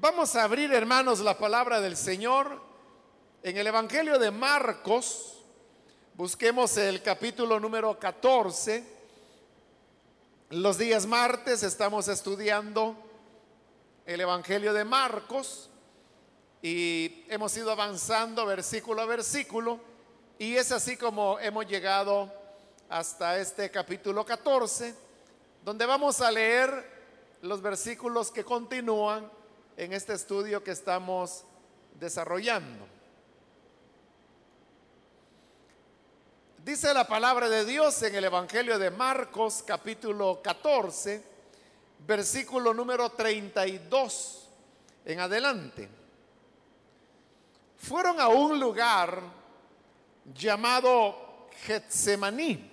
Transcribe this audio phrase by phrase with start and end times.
[0.00, 2.62] Vamos a abrir, hermanos, la palabra del Señor
[3.42, 5.42] en el Evangelio de Marcos.
[6.14, 8.84] Busquemos el capítulo número 14.
[10.50, 12.94] Los días martes estamos estudiando
[14.06, 15.68] el Evangelio de Marcos
[16.62, 19.80] y hemos ido avanzando versículo a versículo
[20.38, 22.32] y es así como hemos llegado
[22.88, 24.94] hasta este capítulo 14,
[25.64, 26.98] donde vamos a leer
[27.42, 29.37] los versículos que continúan
[29.78, 31.44] en este estudio que estamos
[32.00, 32.84] desarrollando.
[36.64, 41.22] Dice la palabra de Dios en el Evangelio de Marcos capítulo 14,
[42.04, 44.48] versículo número 32
[45.04, 45.88] en adelante.
[47.76, 49.22] Fueron a un lugar
[50.34, 52.68] llamado Getsemaní.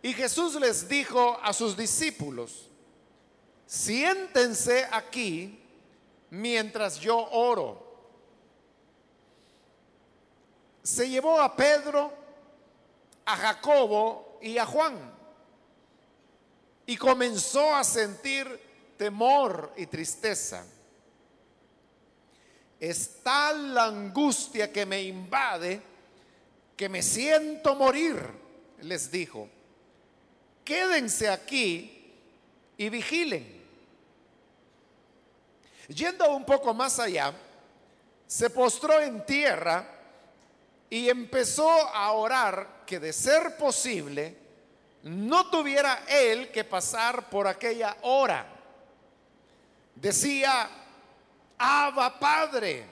[0.00, 2.68] Y Jesús les dijo a sus discípulos,
[3.68, 5.60] siéntense aquí
[6.30, 7.86] mientras yo oro.
[10.82, 12.10] Se llevó a Pedro,
[13.26, 14.96] a Jacobo y a Juan
[16.86, 18.48] y comenzó a sentir
[18.96, 20.64] temor y tristeza.
[22.80, 25.82] Es tal la angustia que me invade
[26.78, 28.16] que me siento morir,
[28.82, 29.48] les dijo.
[30.64, 32.14] Quédense aquí
[32.76, 33.57] y vigilen.
[35.88, 37.32] Yendo un poco más allá,
[38.26, 39.86] se postró en tierra
[40.90, 44.36] y empezó a orar que de ser posible
[45.02, 48.46] no tuviera él que pasar por aquella hora.
[49.94, 50.68] Decía,
[51.56, 52.84] Abba Padre,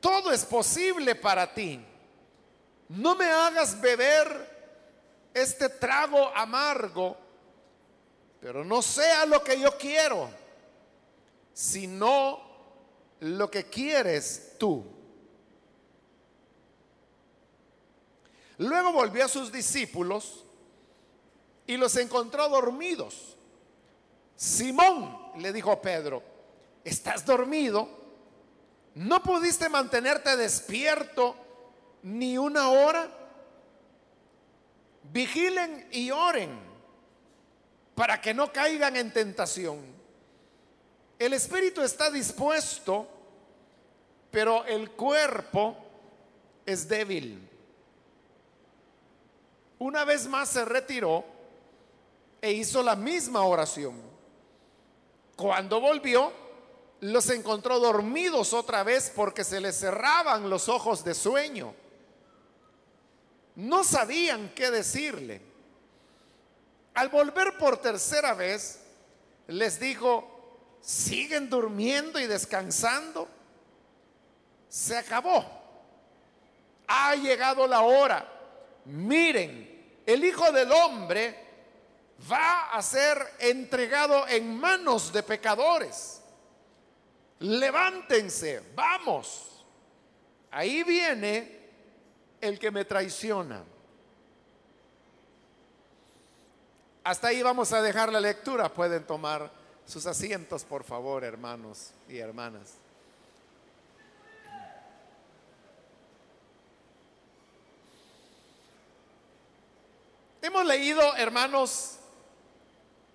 [0.00, 1.80] todo es posible para ti.
[2.88, 4.50] No me hagas beber
[5.32, 7.16] este trago amargo,
[8.40, 10.28] pero no sea lo que yo quiero,
[11.60, 12.40] sino
[13.20, 14.82] lo que quieres tú.
[18.56, 20.46] Luego volvió a sus discípulos
[21.66, 23.36] y los encontró dormidos.
[24.36, 26.22] Simón, le dijo Pedro,
[26.82, 27.90] ¿estás dormido?
[28.94, 31.36] ¿No pudiste mantenerte despierto
[32.04, 33.06] ni una hora?
[35.12, 36.58] Vigilen y oren
[37.94, 39.99] para que no caigan en tentación.
[41.20, 43.06] El espíritu está dispuesto,
[44.30, 45.76] pero el cuerpo
[46.64, 47.46] es débil.
[49.78, 51.22] Una vez más se retiró
[52.40, 54.00] e hizo la misma oración.
[55.36, 56.32] Cuando volvió,
[57.00, 61.74] los encontró dormidos otra vez porque se les cerraban los ojos de sueño.
[63.56, 65.42] No sabían qué decirle.
[66.94, 68.80] Al volver por tercera vez,
[69.48, 70.29] les dijo,
[70.80, 73.28] ¿siguen durmiendo y descansando?
[74.68, 75.44] Se acabó.
[76.86, 78.26] Ha llegado la hora.
[78.86, 81.46] Miren, el Hijo del Hombre
[82.30, 86.22] va a ser entregado en manos de pecadores.
[87.40, 89.64] Levántense, vamos.
[90.50, 91.60] Ahí viene
[92.40, 93.62] el que me traiciona.
[97.04, 98.68] Hasta ahí vamos a dejar la lectura.
[98.68, 99.50] Pueden tomar
[99.86, 102.74] sus asientos, por favor, hermanos y hermanas.
[110.42, 111.96] Hemos leído, hermanos,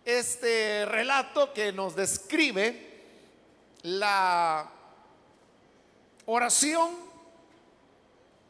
[0.06, 3.02] este relato que nos describe
[3.82, 4.70] la
[6.28, 6.96] oración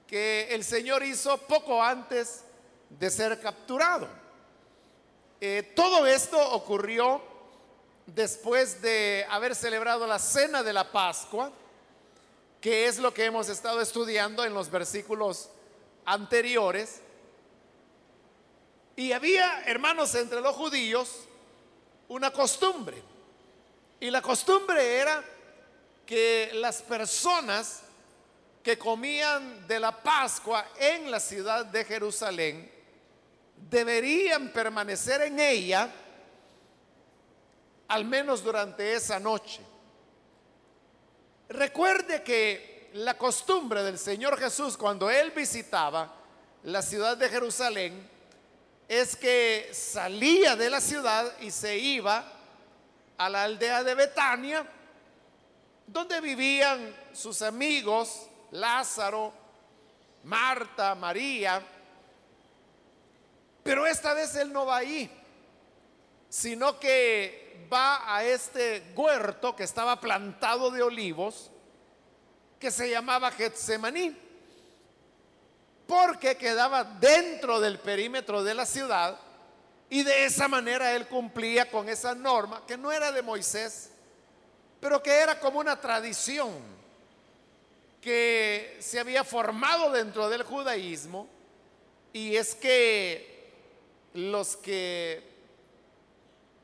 [0.08, 2.44] que el Señor hizo poco antes
[2.90, 4.08] de ser capturado.
[5.40, 7.22] Eh, todo esto ocurrió
[8.06, 11.52] después de haber celebrado la cena de la Pascua,
[12.62, 15.50] que es lo que hemos estado estudiando en los versículos
[16.06, 17.02] anteriores.
[18.96, 21.10] Y había, hermanos, entre los judíos
[22.08, 23.02] una costumbre.
[24.00, 25.24] Y la costumbre era
[26.06, 27.82] que las personas
[28.64, 32.72] que comían de la Pascua en la ciudad de Jerusalén
[33.70, 35.90] deberían permanecer en ella
[37.88, 39.62] al menos durante esa noche.
[41.50, 46.12] Recuerde que la costumbre del Señor Jesús cuando él visitaba
[46.64, 48.10] la ciudad de Jerusalén
[48.88, 52.32] es que salía de la ciudad y se iba
[53.18, 54.66] a la aldea de Betania,
[55.88, 59.34] donde vivían sus amigos Lázaro,
[60.24, 61.62] Marta, María.
[63.64, 65.10] Pero esta vez él no va ahí,
[66.30, 71.52] sino que va a este huerto que estaba plantado de olivos,
[72.60, 74.16] que se llamaba Getsemaní,
[75.88, 79.20] porque quedaba dentro del perímetro de la ciudad
[79.90, 83.92] y de esa manera él cumplía con esa norma que no era de Moisés,
[84.80, 86.52] pero que era como una tradición
[88.02, 91.28] que se había formado dentro del judaísmo
[92.14, 93.52] y es que
[94.14, 95.35] los que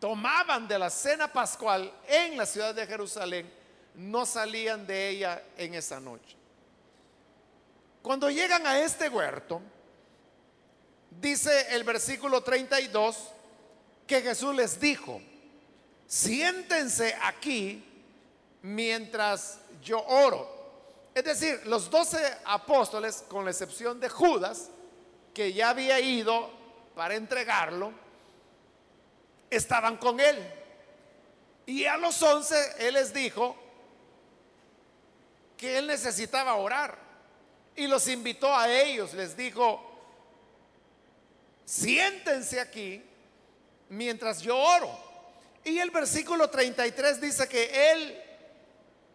[0.01, 3.49] tomaban de la cena pascual en la ciudad de Jerusalén
[3.93, 6.35] no salían de ella en esa noche.
[8.01, 9.61] Cuando llegan a este huerto,
[11.11, 13.15] dice el versículo 32
[14.07, 15.21] que Jesús les dijo,
[16.07, 17.85] siéntense aquí
[18.63, 20.61] mientras yo oro.
[21.13, 24.71] Es decir, los doce apóstoles, con la excepción de Judas,
[25.31, 26.49] que ya había ido
[26.95, 27.93] para entregarlo,
[29.51, 30.37] estaban con él.
[31.65, 33.55] Y a los once él les dijo
[35.57, 36.97] que él necesitaba orar.
[37.75, 39.79] Y los invitó a ellos, les dijo,
[41.65, 43.03] siéntense aquí
[43.89, 44.89] mientras yo oro.
[45.63, 48.21] Y el versículo 33 dice que él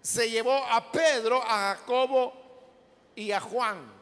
[0.01, 2.33] se llevó a Pedro, a Jacobo
[3.17, 3.97] y a Juan.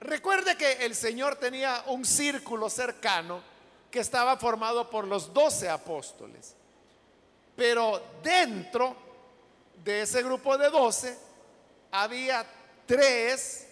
[0.00, 3.53] Recuerde que el Señor tenía un círculo cercano
[3.94, 6.56] que estaba formado por los doce apóstoles.
[7.54, 8.96] Pero dentro
[9.84, 11.16] de ese grupo de doce
[11.92, 12.44] había
[12.86, 13.68] tres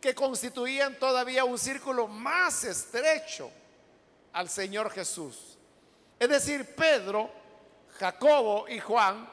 [0.00, 3.48] que constituían todavía un círculo más estrecho
[4.32, 5.56] al Señor Jesús.
[6.18, 7.30] Es decir, Pedro,
[7.96, 9.24] Jacobo y Juan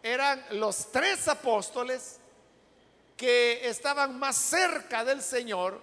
[0.00, 2.20] eran los tres apóstoles
[3.16, 5.82] que estaban más cerca del Señor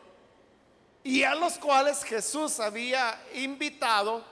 [1.03, 4.24] y a los cuales Jesús había invitado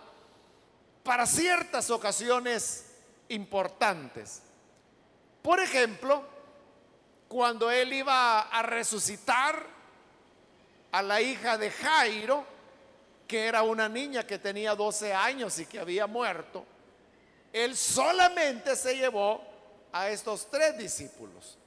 [1.04, 2.86] para ciertas ocasiones
[3.30, 4.42] importantes.
[5.42, 6.24] Por ejemplo,
[7.28, 9.66] cuando él iba a resucitar
[10.92, 12.46] a la hija de Jairo,
[13.28, 16.66] que era una niña que tenía 12 años y que había muerto,
[17.54, 19.44] él solamente se llevó
[19.92, 21.58] a estos tres discípulos.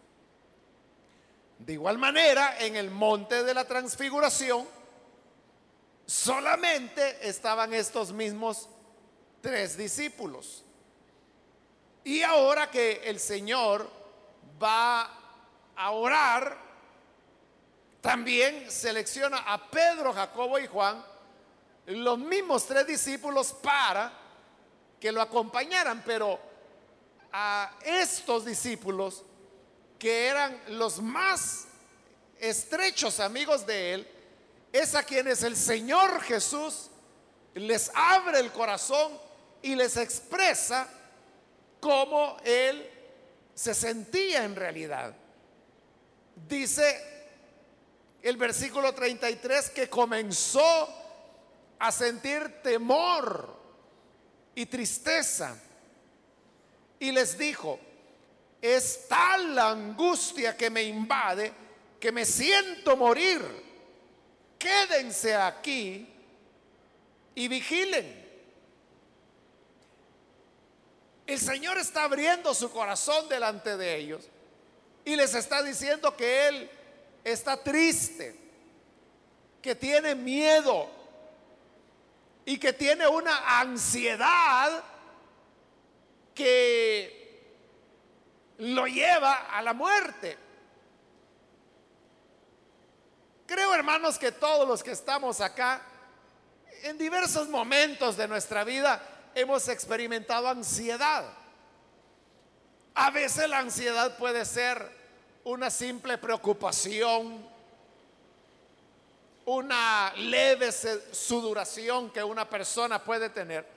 [1.59, 4.67] De igual manera, en el monte de la transfiguración,
[6.07, 8.69] solamente estaban estos mismos
[9.41, 10.65] tres discípulos.
[12.05, 13.89] Y ahora que el Señor
[14.63, 15.11] va
[15.77, 16.59] a orar,
[18.01, 21.05] también selecciona a Pedro, Jacobo y Juan,
[21.87, 24.13] los mismos tres discípulos para
[25.01, 26.39] que lo acompañaran, pero
[27.33, 29.25] a estos discípulos
[29.99, 31.67] que eran los más
[32.39, 34.12] estrechos amigos de él,
[34.73, 36.91] es a quienes el Señor Jesús
[37.55, 39.19] les abre el corazón
[39.61, 40.89] y les expresa
[41.81, 42.89] cómo él
[43.55, 45.15] se sentía en realidad.
[46.49, 47.13] Dice
[48.23, 50.89] el versículo 33 que comenzó
[51.79, 53.55] a sentir temor
[54.55, 55.57] y tristeza.
[56.99, 57.79] Y les dijo,
[58.61, 61.53] es tal la angustia que me invade
[62.03, 63.41] que me siento morir.
[64.63, 66.09] Quédense aquí
[67.35, 68.23] y vigilen.
[71.27, 74.29] El Señor está abriendo su corazón delante de ellos
[75.05, 76.71] y les está diciendo que Él
[77.25, 78.37] está triste,
[79.61, 80.89] que tiene miedo
[82.45, 84.85] y que tiene una ansiedad
[86.37, 87.51] que
[88.59, 90.39] lo lleva a la muerte.
[93.53, 95.83] Creo, hermanos, que todos los que estamos acá,
[96.85, 101.27] en diversos momentos de nuestra vida, hemos experimentado ansiedad.
[102.95, 104.91] A veces la ansiedad puede ser
[105.45, 107.47] una simple preocupación,
[109.45, 113.69] una leve sudoración que una persona puede tener,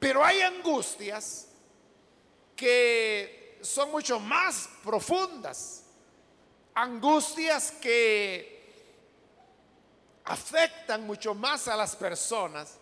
[0.00, 1.46] pero hay angustias
[2.56, 5.84] que son mucho más profundas,
[6.74, 8.51] angustias que
[10.24, 12.78] afectan mucho más a las personas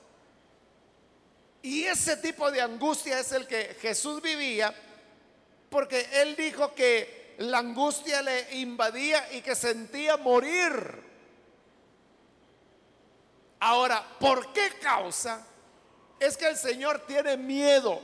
[1.62, 4.74] y ese tipo de angustia es el que Jesús vivía,
[5.68, 11.10] porque él dijo que la angustia le invadía y que sentía morir.
[13.60, 15.46] Ahora, ¿por qué causa?
[16.18, 18.00] Es que el Señor tiene miedo,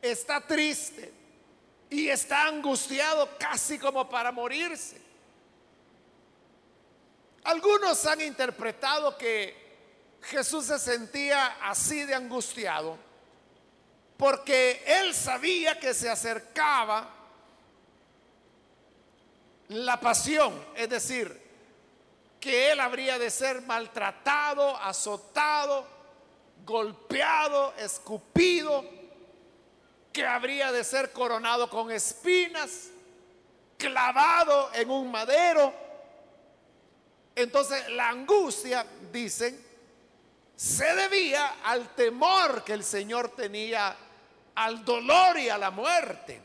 [0.00, 1.12] está triste
[1.90, 5.01] y está angustiado casi como para morirse.
[7.44, 9.60] Algunos han interpretado que
[10.22, 12.96] Jesús se sentía así de angustiado
[14.22, 17.08] porque él sabía que se acercaba
[19.66, 21.42] la pasión, es decir,
[22.38, 25.84] que él habría de ser maltratado, azotado,
[26.64, 28.84] golpeado, escupido,
[30.12, 32.90] que habría de ser coronado con espinas,
[33.76, 35.74] clavado en un madero.
[37.34, 39.58] Entonces la angustia, dicen,
[40.56, 43.96] se debía al temor que el Señor tenía
[44.54, 46.40] al dolor y a la muerte.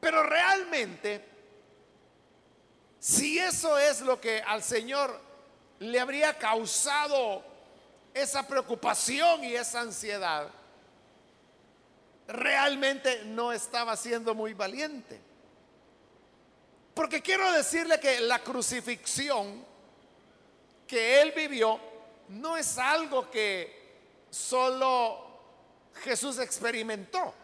[0.00, 1.24] Pero realmente,
[2.98, 5.20] si eso es lo que al Señor
[5.80, 7.44] le habría causado
[8.14, 10.48] esa preocupación y esa ansiedad,
[12.28, 15.20] realmente no estaba siendo muy valiente.
[16.96, 19.62] Porque quiero decirle que la crucifixión
[20.86, 21.78] que él vivió
[22.28, 23.98] no es algo que
[24.30, 25.26] solo
[25.96, 27.34] Jesús experimentó.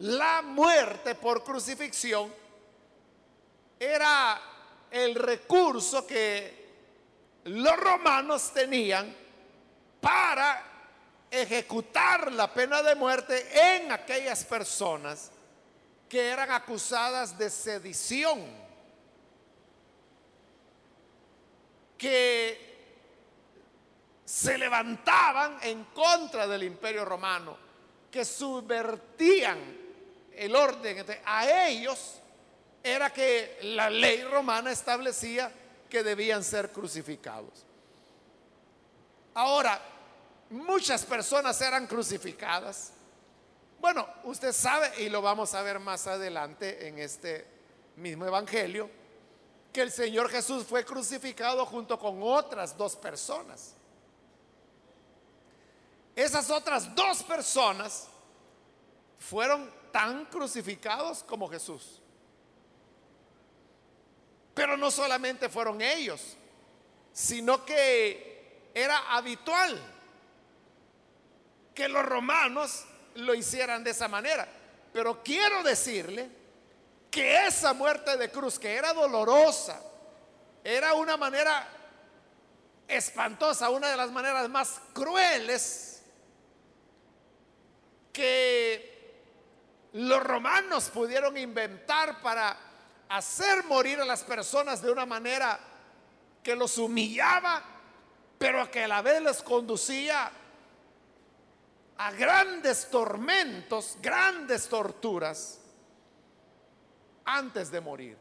[0.00, 2.30] La muerte por crucifixión
[3.80, 4.38] era
[4.90, 6.68] el recurso que
[7.44, 9.16] los romanos tenían
[10.02, 10.64] para
[11.30, 15.30] ejecutar la pena de muerte en aquellas personas
[16.08, 18.44] que eran acusadas de sedición,
[21.96, 22.68] que
[24.24, 27.56] se levantaban en contra del imperio romano,
[28.10, 29.58] que subvertían
[30.34, 31.04] el orden.
[31.24, 32.20] A ellos
[32.82, 35.52] era que la ley romana establecía
[35.90, 37.64] que debían ser crucificados.
[39.34, 39.80] Ahora,
[40.50, 42.92] muchas personas eran crucificadas.
[43.78, 47.46] Bueno, usted sabe, y lo vamos a ver más adelante en este
[47.96, 48.90] mismo Evangelio,
[49.72, 53.74] que el Señor Jesús fue crucificado junto con otras dos personas.
[56.16, 58.08] Esas otras dos personas
[59.18, 62.00] fueron tan crucificados como Jesús.
[64.54, 66.36] Pero no solamente fueron ellos,
[67.12, 69.80] sino que era habitual
[71.72, 72.84] que los romanos
[73.18, 74.46] lo hicieran de esa manera.
[74.92, 76.28] Pero quiero decirle
[77.10, 79.80] que esa muerte de cruz, que era dolorosa,
[80.64, 81.66] era una manera
[82.86, 86.02] espantosa, una de las maneras más crueles
[88.12, 88.98] que
[89.92, 92.56] los romanos pudieron inventar para
[93.08, 95.58] hacer morir a las personas de una manera
[96.42, 97.62] que los humillaba,
[98.38, 100.30] pero que a la vez les conducía
[101.98, 105.60] a grandes tormentos, grandes torturas
[107.24, 108.16] antes de morir.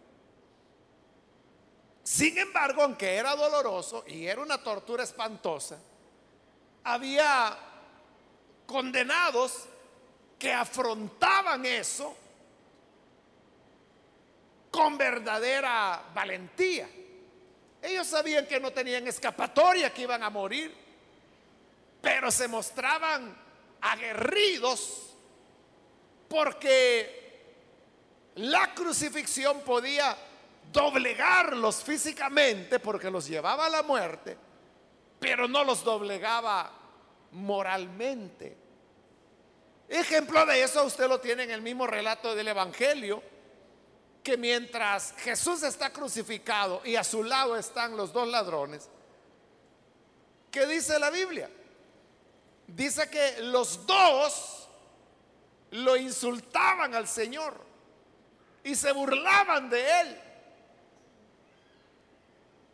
[2.04, 5.78] Sin embargo, aunque era doloroso y era una tortura espantosa,
[6.84, 7.58] había
[8.66, 9.66] condenados
[10.40, 12.16] que afrontaban eso
[14.72, 16.90] con verdadera valentía.
[17.82, 20.76] Ellos sabían que no tenían escapatoria, que iban a morir,
[22.02, 23.47] pero se mostraban
[23.82, 25.08] aguerridos
[26.28, 27.28] porque
[28.36, 30.16] la crucifixión podía
[30.72, 34.38] doblegarlos físicamente porque los llevaba a la muerte,
[35.20, 36.72] pero no los doblegaba
[37.32, 38.58] moralmente.
[39.88, 43.24] Ejemplo de eso usted lo tiene en el mismo relato del Evangelio,
[44.22, 48.90] que mientras Jesús está crucificado y a su lado están los dos ladrones,
[50.52, 51.50] ¿qué dice la Biblia?
[52.68, 54.68] Dice que los dos
[55.72, 57.54] lo insultaban al Señor
[58.64, 60.22] y se burlaban de él.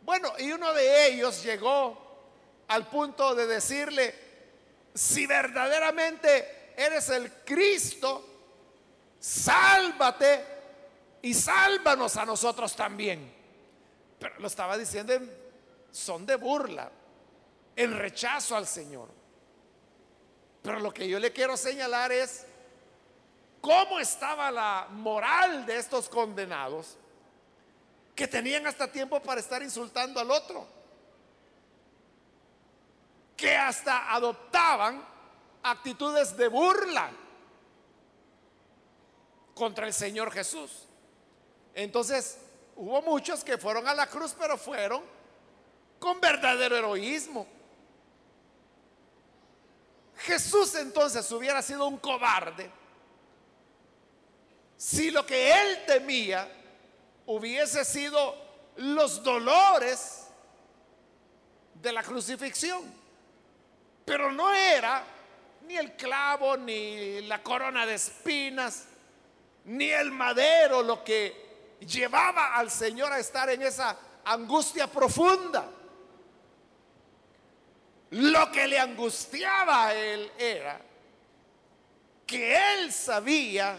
[0.02, 2.04] Bueno, y uno de ellos llegó
[2.68, 4.14] al punto de decirle,
[4.94, 8.26] si verdaderamente eres el Cristo,
[9.18, 10.44] sálvate
[11.22, 13.32] y sálvanos a nosotros también.
[14.18, 15.44] Pero lo estaba diciendo en
[15.90, 16.90] son de burla,
[17.76, 19.08] en rechazo al Señor.
[20.64, 22.46] Pero lo que yo le quiero señalar es
[23.60, 26.96] cómo estaba la moral de estos condenados
[28.14, 30.66] que tenían hasta tiempo para estar insultando al otro,
[33.36, 35.04] que hasta adoptaban
[35.62, 37.10] actitudes de burla
[39.54, 40.86] contra el Señor Jesús.
[41.74, 42.38] Entonces,
[42.74, 45.02] hubo muchos que fueron a la cruz, pero fueron
[45.98, 47.46] con verdadero heroísmo.
[50.24, 52.70] Jesús entonces hubiera sido un cobarde
[54.76, 56.50] si lo que él temía
[57.26, 58.34] hubiese sido
[58.76, 60.28] los dolores
[61.74, 62.82] de la crucifixión.
[64.04, 65.04] Pero no era
[65.66, 68.84] ni el clavo, ni la corona de espinas,
[69.64, 75.66] ni el madero, lo que llevaba al Señor a estar en esa angustia profunda.
[78.14, 80.80] Lo que le angustiaba a él era
[82.24, 83.76] que él sabía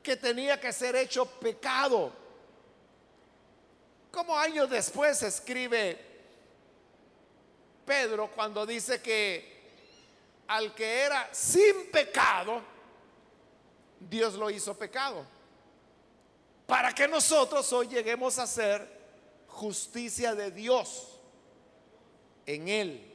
[0.00, 2.12] que tenía que ser hecho pecado.
[4.12, 5.98] Como años después escribe
[7.84, 9.50] Pedro cuando dice que
[10.46, 12.62] al que era sin pecado,
[13.98, 15.26] Dios lo hizo pecado.
[16.68, 18.86] Para que nosotros hoy lleguemos a ser
[19.48, 21.11] justicia de Dios
[22.46, 23.08] en Él.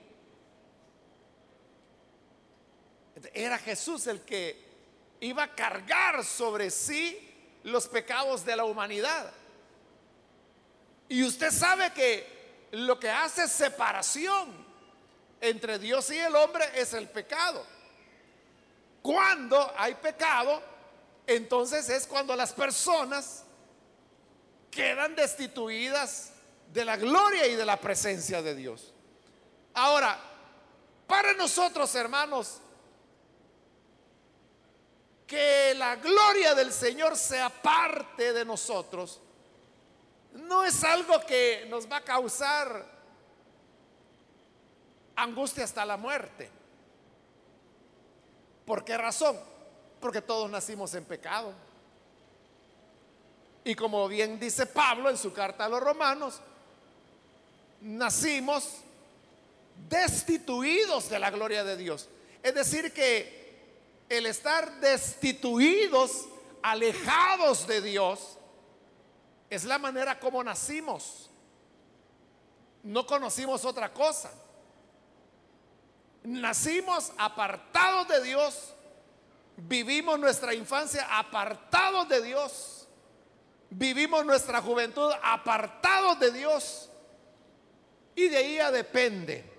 [3.33, 4.67] Era Jesús el que
[5.19, 7.17] iba a cargar sobre sí
[7.63, 9.31] los pecados de la humanidad.
[11.09, 14.65] Y usted sabe que lo que hace separación
[15.41, 17.65] entre Dios y el hombre es el pecado.
[19.01, 20.61] Cuando hay pecado,
[21.25, 23.43] entonces es cuando las personas
[24.69, 26.31] quedan destituidas
[26.73, 28.93] de la gloria y de la presencia de Dios.
[29.77, 30.17] Ahora,
[31.05, 32.57] para nosotros, hermanos,
[35.27, 39.19] que la gloria del Señor sea parte de nosotros,
[40.33, 42.87] no es algo que nos va a causar
[45.15, 46.49] angustia hasta la muerte.
[48.65, 49.39] ¿Por qué razón?
[50.01, 51.53] Porque todos nacimos en pecado.
[53.63, 56.41] Y como bien dice Pablo en su carta a los romanos,
[57.81, 58.86] nacimos
[59.89, 62.09] destituidos de la gloria de Dios.
[62.43, 63.37] Es decir, que
[64.09, 66.27] el estar destituidos,
[66.61, 68.37] alejados de Dios,
[69.49, 71.29] es la manera como nacimos.
[72.83, 74.31] No conocimos otra cosa.
[76.23, 78.73] Nacimos apartados de Dios,
[79.55, 82.87] vivimos nuestra infancia apartados de Dios,
[83.69, 86.89] vivimos nuestra juventud apartados de Dios.
[88.15, 89.56] Y de ahí depende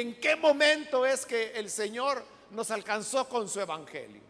[0.00, 4.22] en qué momento es que el Señor nos alcanzó con su evangelio.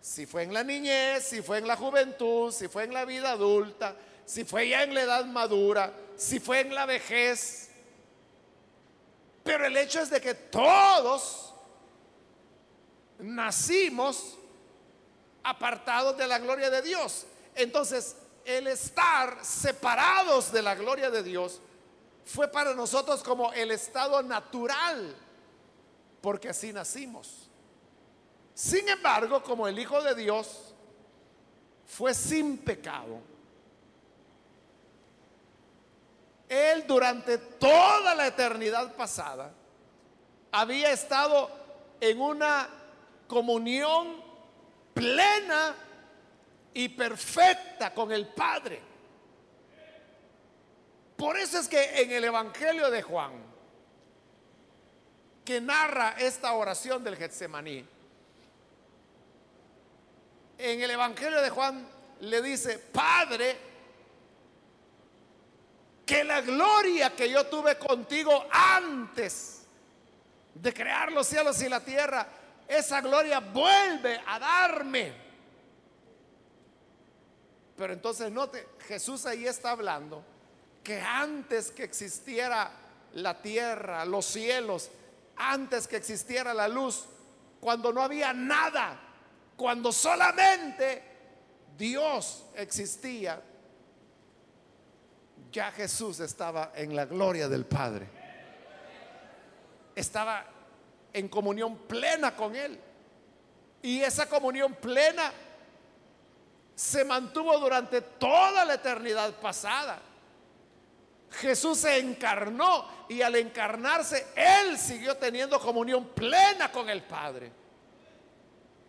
[0.00, 3.32] Si fue en la niñez, si fue en la juventud, si fue en la vida
[3.32, 7.70] adulta, si fue ya en la edad madura, si fue en la vejez.
[9.42, 11.52] Pero el hecho es de que todos
[13.18, 14.38] nacimos
[15.42, 17.26] apartados de la gloria de Dios.
[17.56, 18.14] Entonces,
[18.44, 21.60] el estar separados de la gloria de Dios
[22.28, 25.16] fue para nosotros como el estado natural
[26.20, 27.48] porque así nacimos.
[28.52, 30.74] Sin embargo, como el Hijo de Dios
[31.86, 33.20] fue sin pecado,
[36.50, 39.50] Él durante toda la eternidad pasada
[40.52, 41.50] había estado
[41.98, 42.68] en una
[43.26, 44.22] comunión
[44.92, 45.74] plena
[46.74, 48.87] y perfecta con el Padre.
[51.18, 53.32] Por eso es que en el Evangelio de Juan,
[55.44, 57.84] que narra esta oración del Getsemaní.
[60.58, 61.88] En el Evangelio de Juan
[62.20, 63.56] le dice, Padre,
[66.06, 69.62] que la gloria que yo tuve contigo antes
[70.54, 72.28] de crear los cielos y la tierra,
[72.68, 75.12] esa gloria vuelve a darme.
[77.76, 80.37] Pero entonces note, Jesús ahí está hablando
[80.88, 82.70] que antes que existiera
[83.12, 84.90] la tierra, los cielos,
[85.36, 87.04] antes que existiera la luz,
[87.60, 88.98] cuando no había nada,
[89.54, 91.02] cuando solamente
[91.76, 93.38] Dios existía,
[95.52, 98.08] ya Jesús estaba en la gloria del Padre.
[99.94, 100.42] Estaba
[101.12, 102.80] en comunión plena con Él.
[103.82, 105.34] Y esa comunión plena
[106.74, 110.07] se mantuvo durante toda la eternidad pasada.
[111.30, 117.52] Jesús se encarnó y al encarnarse, Él siguió teniendo comunión plena con el Padre.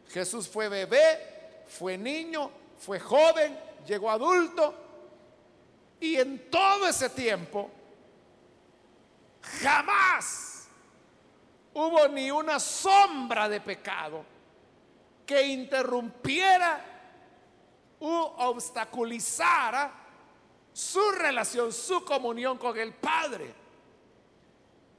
[0.09, 4.73] Jesús fue bebé, fue niño, fue joven, llegó adulto
[5.99, 7.69] y en todo ese tiempo
[9.61, 10.67] jamás
[11.73, 14.25] hubo ni una sombra de pecado
[15.25, 16.83] que interrumpiera
[17.99, 19.91] u obstaculizara
[20.79, 23.53] su relación, su comunión con el Padre.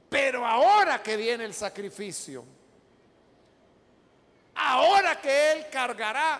[0.07, 2.45] Pero ahora que viene el sacrificio,
[4.53, 6.39] ahora que Él cargará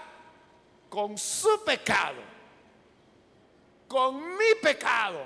[0.89, 2.21] con su pecado,
[3.87, 5.25] con mi pecado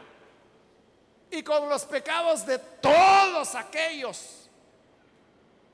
[1.30, 4.49] y con los pecados de todos aquellos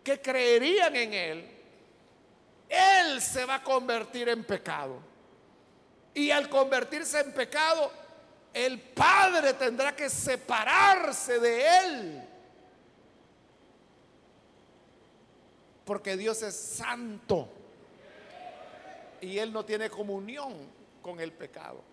[0.04, 1.64] que creerían en Él,
[2.68, 5.12] Él se va a convertir en pecado.
[6.14, 8.01] Y al convertirse en pecado,
[8.54, 12.28] el Padre tendrá que separarse de Él.
[15.86, 17.50] Porque Dios es santo.
[19.22, 20.54] Y Él no tiene comunión
[21.02, 21.84] con el pecado.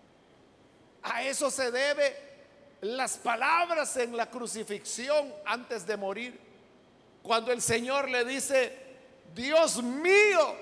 [1.03, 2.15] A eso se debe
[2.81, 6.39] las palabras en la crucifixión antes de morir.
[7.21, 8.77] Cuando el Señor le dice,
[9.33, 10.55] Dios mío,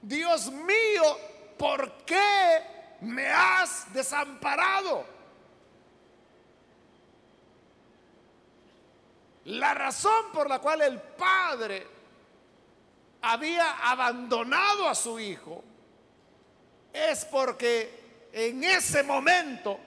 [0.00, 1.18] Dios mío,
[1.58, 5.04] ¿por qué me has desamparado?
[9.46, 11.86] La razón por la cual el Padre
[13.22, 15.64] había abandonado a su Hijo
[16.92, 19.78] es porque en ese momento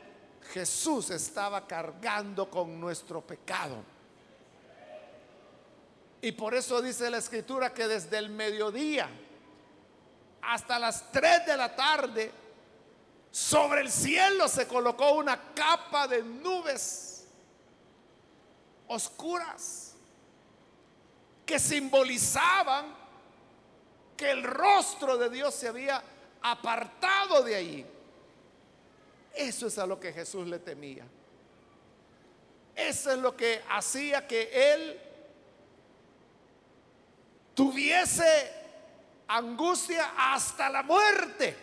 [0.52, 3.84] Jesús estaba cargando con nuestro pecado.
[6.22, 9.10] Y por eso dice la escritura que desde el mediodía
[10.42, 12.32] hasta las 3 de la tarde,
[13.34, 17.26] sobre el cielo se colocó una capa de nubes
[18.86, 19.96] oscuras
[21.44, 22.94] que simbolizaban
[24.16, 26.04] que el rostro de Dios se había
[26.44, 27.86] apartado de ahí.
[29.34, 31.08] Eso es a lo que Jesús le temía.
[32.76, 35.02] Eso es lo que hacía que él
[37.56, 38.54] tuviese
[39.28, 41.63] angustia hasta la muerte.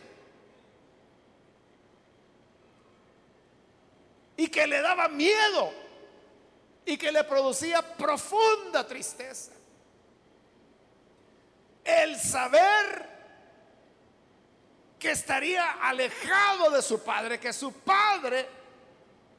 [4.40, 5.70] Y que le daba miedo
[6.86, 9.52] y que le producía profunda tristeza.
[11.84, 13.06] El saber
[14.98, 18.48] que estaría alejado de su padre, que su padre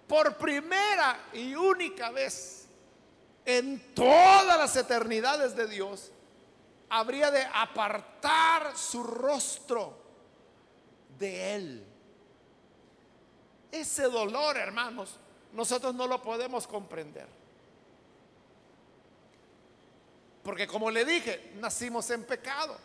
[0.08, 2.68] por primera y única vez
[3.44, 6.12] en todas las eternidades de Dios
[6.90, 9.98] habría de apartar su rostro
[11.18, 11.90] de él.
[13.72, 15.18] Ese dolor, hermanos,
[15.54, 17.28] nosotros no lo podemos comprender.
[20.44, 22.78] Porque como le dije, nacimos en pecado.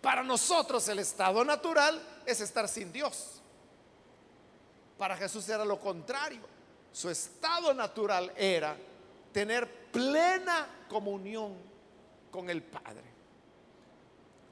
[0.00, 3.40] Para nosotros el estado natural es estar sin Dios.
[4.98, 6.42] Para Jesús era lo contrario.
[6.92, 8.76] Su estado natural era
[9.32, 11.54] tener plena comunión
[12.30, 13.04] con el Padre.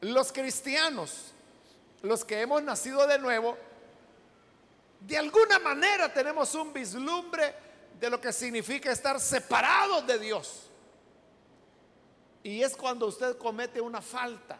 [0.00, 1.32] Los cristianos,
[2.02, 3.56] los que hemos nacido de nuevo,
[5.00, 7.54] de alguna manera tenemos un vislumbre
[7.98, 10.70] de lo que significa estar separados de Dios.
[12.42, 14.58] Y es cuando usted comete una falta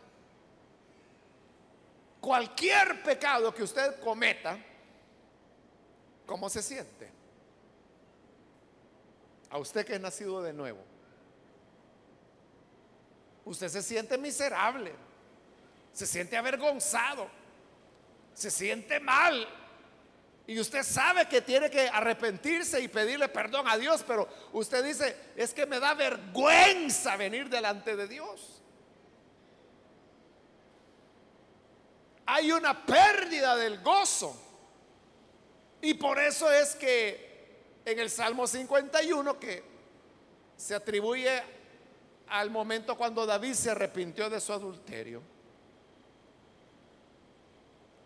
[2.21, 4.59] cualquier pecado que usted cometa,
[6.27, 7.11] ¿cómo se siente?
[9.51, 10.85] A usted que es nacido de nuevo.
[13.45, 14.93] Usted se siente miserable,
[15.93, 17.29] se siente avergonzado,
[18.35, 19.49] se siente mal.
[20.49, 25.15] Y usted sabe que tiene que arrepentirse y pedirle perdón a Dios, pero usted dice,
[25.37, 28.59] es que me da vergüenza venir delante de Dios.
[32.31, 34.37] hay una pérdida del gozo.
[35.81, 39.65] Y por eso es que en el Salmo 51, que
[40.55, 41.43] se atribuye
[42.29, 45.23] al momento cuando David se arrepintió de su adulterio,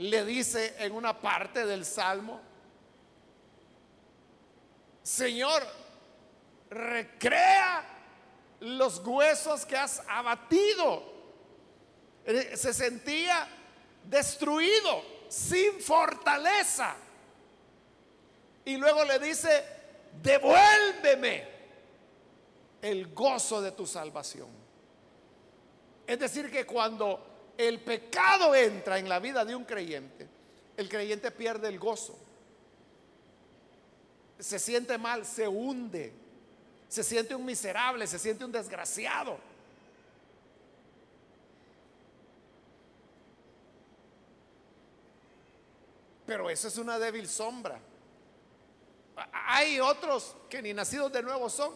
[0.03, 2.41] le dice en una parte del Salmo,
[5.03, 5.63] Señor,
[6.71, 7.85] recrea
[8.61, 11.13] los huesos que has abatido.
[12.25, 13.49] Eh, se sentía
[14.05, 16.97] destruido, sin fortaleza.
[18.65, 19.65] Y luego le dice,
[20.21, 21.47] devuélveme
[22.81, 24.49] el gozo de tu salvación.
[26.07, 30.29] Es decir, que cuando el pecado entra en la vida de un creyente,
[30.77, 32.19] el creyente pierde el gozo.
[34.39, 36.13] Se siente mal, se hunde,
[36.89, 39.39] se siente un miserable, se siente un desgraciado.
[46.27, 47.79] Pero eso es una débil sombra.
[49.33, 51.75] Hay otros que ni nacidos de nuevo son,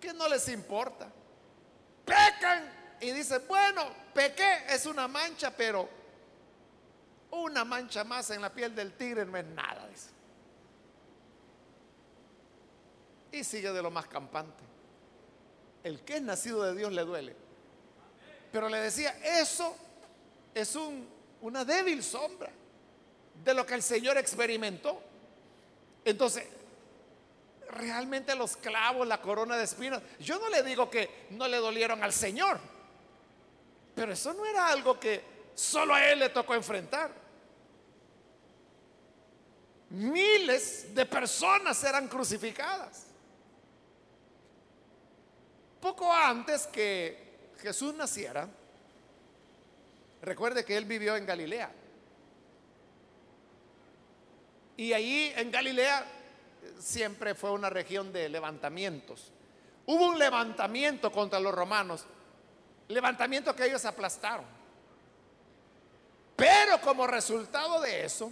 [0.00, 1.10] que no les importa.
[2.04, 5.88] Pecan y dicen, bueno, pequé, es una mancha, pero
[7.30, 9.88] una mancha más en la piel del tigre no es nada.
[13.32, 14.64] Y sigue de lo más campante.
[15.84, 17.36] El que es nacido de Dios le duele.
[18.50, 19.76] Pero le decía, eso
[20.54, 21.06] es un,
[21.42, 22.50] una débil sombra
[23.44, 25.00] de lo que el Señor experimentó.
[26.04, 26.44] Entonces,
[27.70, 32.02] realmente los clavos, la corona de espinas, yo no le digo que no le dolieron
[32.02, 32.58] al Señor,
[33.96, 35.22] pero eso no era algo que
[35.54, 37.10] solo a Él le tocó enfrentar.
[39.88, 43.06] Miles de personas eran crucificadas.
[45.80, 48.46] Poco antes que Jesús naciera,
[50.20, 51.72] recuerde que Él vivió en Galilea.
[54.76, 56.04] Y ahí en Galilea
[56.78, 59.32] siempre fue una región de levantamientos.
[59.86, 62.04] Hubo un levantamiento contra los romanos,
[62.88, 64.44] levantamiento que ellos aplastaron.
[66.36, 68.30] Pero como resultado de eso,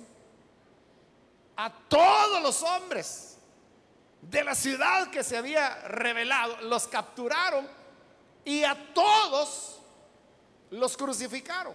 [1.57, 3.37] a todos los hombres
[4.21, 7.69] de la ciudad que se había revelado, los capturaron
[8.45, 9.81] y a todos
[10.71, 11.75] los crucificaron.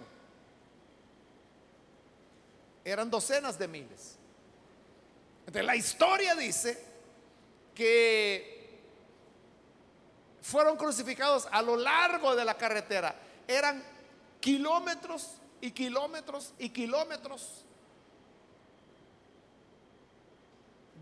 [2.84, 4.20] Eran docenas de miles
[5.62, 6.82] la historia dice
[7.74, 8.59] que
[10.42, 13.14] fueron crucificados a lo largo de la carretera.
[13.46, 13.82] Eran
[14.40, 17.64] kilómetros y kilómetros y kilómetros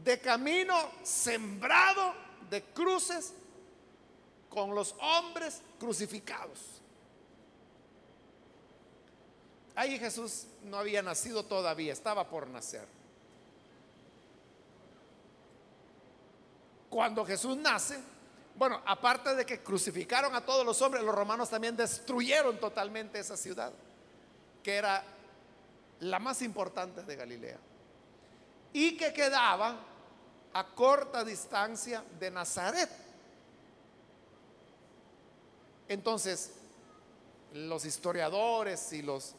[0.05, 2.15] de camino sembrado
[2.51, 3.35] de cruces
[4.49, 6.59] con los hombres crucificados.
[9.75, 12.87] Ahí Jesús no había nacido todavía, estaba por nacer.
[16.91, 18.01] Cuando Jesús nace,
[18.59, 23.37] bueno, aparte de que crucificaron a todos los hombres, los romanos también destruyeron totalmente esa
[23.37, 23.73] ciudad,
[24.65, 25.05] que era
[26.01, 27.59] la más importante de Galilea,
[28.73, 29.77] y que quedaba
[30.53, 32.91] a corta distancia de Nazaret.
[35.87, 36.51] Entonces,
[37.53, 39.37] los historiadores y los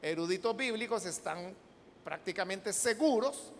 [0.00, 1.56] eruditos bíblicos están
[2.04, 3.52] prácticamente seguros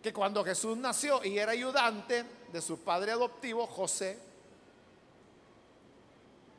[0.00, 4.18] que cuando Jesús nació y era ayudante de su padre adoptivo, José,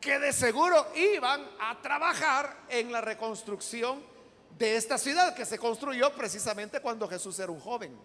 [0.02, 4.04] que de seguro iban a trabajar en la reconstrucción
[4.58, 7.98] de esta ciudad que se construyó precisamente cuando Jesús era un joven.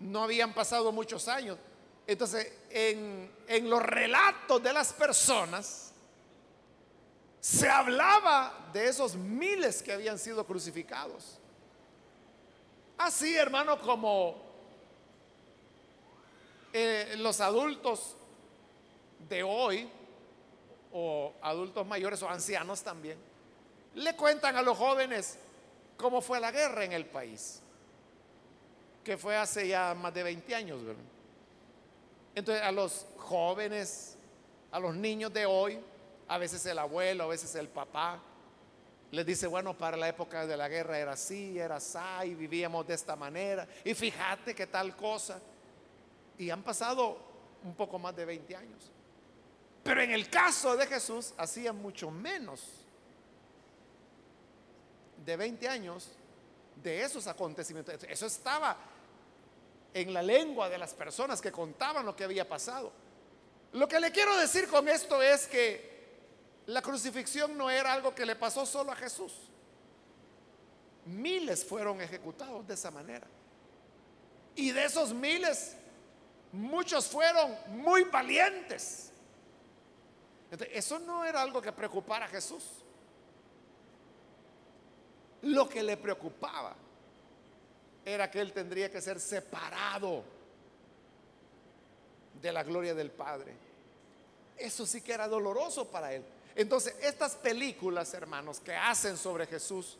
[0.00, 1.58] No habían pasado muchos años.
[2.06, 5.92] Entonces, en, en los relatos de las personas,
[7.40, 11.38] se hablaba de esos miles que habían sido crucificados.
[12.98, 14.36] Así, hermano, como
[16.72, 18.16] eh, los adultos
[19.28, 19.88] de hoy,
[20.92, 23.18] o adultos mayores o ancianos también,
[23.94, 25.38] le cuentan a los jóvenes
[25.96, 27.60] cómo fue la guerra en el país,
[29.04, 30.80] que fue hace ya más de 20 años.
[32.34, 34.16] Entonces, a los jóvenes,
[34.70, 35.78] a los niños de hoy,
[36.28, 38.20] a veces el abuelo, a veces el papá,
[39.16, 42.92] les dice, bueno, para la época de la guerra era así, era así, vivíamos de
[42.92, 43.66] esta manera.
[43.82, 45.40] Y fíjate qué tal cosa.
[46.36, 47.16] Y han pasado
[47.64, 48.92] un poco más de 20 años.
[49.82, 52.60] Pero en el caso de Jesús, hacía mucho menos
[55.24, 56.10] de 20 años
[56.82, 57.96] de esos acontecimientos.
[58.10, 58.76] Eso estaba
[59.94, 62.92] en la lengua de las personas que contaban lo que había pasado.
[63.72, 65.95] Lo que le quiero decir con esto es que
[66.66, 69.32] la crucifixión no era algo que le pasó solo a Jesús.
[71.04, 73.26] Miles fueron ejecutados de esa manera.
[74.56, 75.76] Y de esos miles,
[76.50, 79.12] muchos fueron muy valientes.
[80.72, 82.64] eso no era algo que preocupara a Jesús.
[85.42, 86.74] Lo que le preocupaba
[88.04, 90.24] era que él tendría que ser separado
[92.40, 93.65] de la gloria del Padre.
[94.56, 96.24] Eso sí que era doloroso para él.
[96.54, 99.98] Entonces, estas películas, hermanos, que hacen sobre Jesús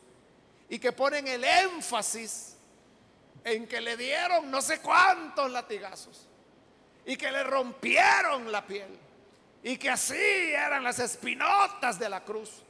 [0.69, 2.55] y que ponen el énfasis
[3.43, 6.27] en que le dieron no sé cuántos latigazos
[7.05, 8.89] y que le rompieron la piel
[9.63, 12.63] y que así eran las espinotas de la cruz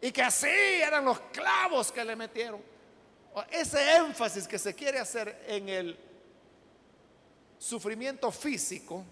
[0.00, 2.60] y que así eran los clavos que le metieron.
[3.50, 5.98] Ese énfasis que se quiere hacer en el
[7.58, 9.04] sufrimiento físico,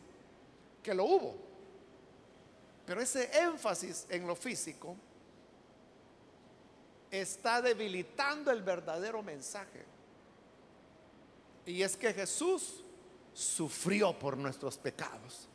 [0.82, 1.45] que lo hubo,
[2.86, 4.96] pero ese énfasis en lo físico
[7.10, 9.84] está debilitando el verdadero mensaje.
[11.66, 12.84] Y es que Jesús
[13.34, 15.48] sufrió por nuestros pecados.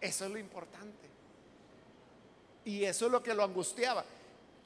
[0.00, 1.10] Eso es lo importante.
[2.64, 4.02] Y eso es lo que lo angustiaba.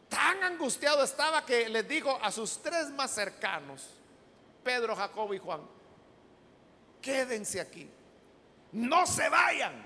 [0.09, 3.91] Tan angustiado estaba que le dijo a sus tres más cercanos,
[4.63, 5.63] Pedro, Jacobo y Juan,
[7.03, 7.89] quédense aquí,
[8.73, 9.86] no se vayan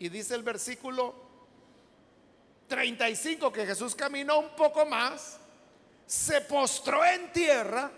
[0.00, 1.14] y dice el versículo
[2.68, 5.38] 35 que Jesús caminó un poco más,
[6.06, 7.90] se postró en tierra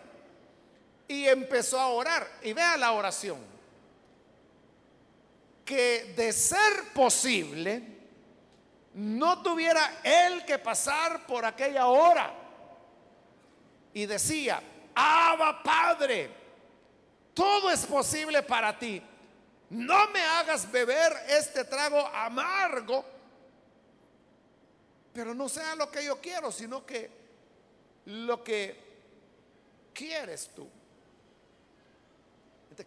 [1.07, 2.29] y empezó a orar.
[2.43, 3.38] Y vea la oración.
[5.65, 7.85] Que de ser posible,
[8.95, 12.35] no tuviera él que pasar por aquella hora.
[13.95, 14.61] Y decía,
[14.93, 16.31] Abba Padre,
[17.33, 19.01] todo es posible para ti.
[19.73, 23.03] No me hagas beber este trago amargo,
[25.15, 27.11] pero no sea lo que yo quiero, sino que
[28.05, 28.77] lo que
[29.95, 30.69] quieres tú.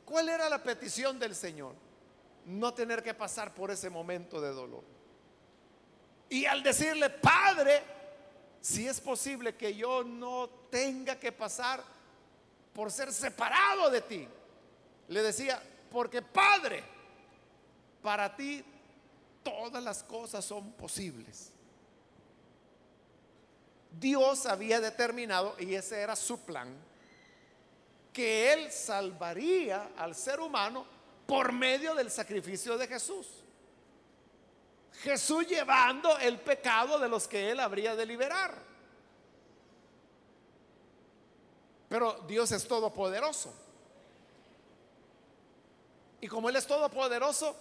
[0.06, 1.74] ¿Cuál era la petición del Señor?
[2.46, 4.84] No tener que pasar por ese momento de dolor.
[6.30, 7.82] Y al decirle, Padre,
[8.62, 11.84] si es posible que yo no tenga que pasar
[12.76, 14.28] por ser separado de ti,
[15.08, 15.60] le decía,
[15.96, 16.84] porque Padre,
[18.02, 18.62] para ti
[19.42, 21.54] todas las cosas son posibles.
[23.98, 26.68] Dios había determinado, y ese era su plan,
[28.12, 30.86] que Él salvaría al ser humano
[31.26, 33.28] por medio del sacrificio de Jesús.
[35.02, 38.54] Jesús llevando el pecado de los que Él habría de liberar.
[41.88, 43.65] Pero Dios es todopoderoso.
[46.26, 47.56] Y como Él es todopoderoso,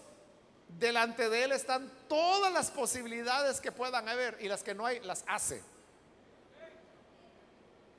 [0.79, 5.01] delante de Él están todas las posibilidades que puedan haber y las que no hay,
[5.01, 5.63] las hace.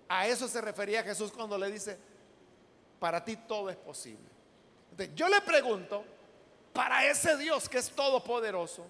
[0.09, 1.99] A eso se refería Jesús cuando le dice,
[2.99, 4.27] para ti todo es posible.
[5.13, 6.03] yo le pregunto,
[6.73, 8.87] para ese Dios que es todopoderoso,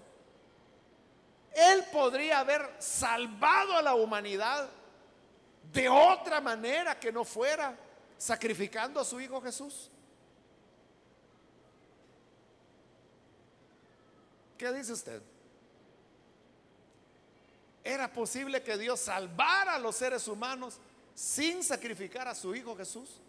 [1.51, 4.69] Él podría haber salvado a la humanidad
[5.73, 7.77] de otra manera que no fuera
[8.17, 9.91] sacrificando a su Hijo Jesús.
[14.57, 15.21] ¿Qué dice usted?
[17.83, 20.77] ¿Era posible que Dios salvara a los seres humanos
[21.13, 23.21] sin sacrificar a su Hijo Jesús?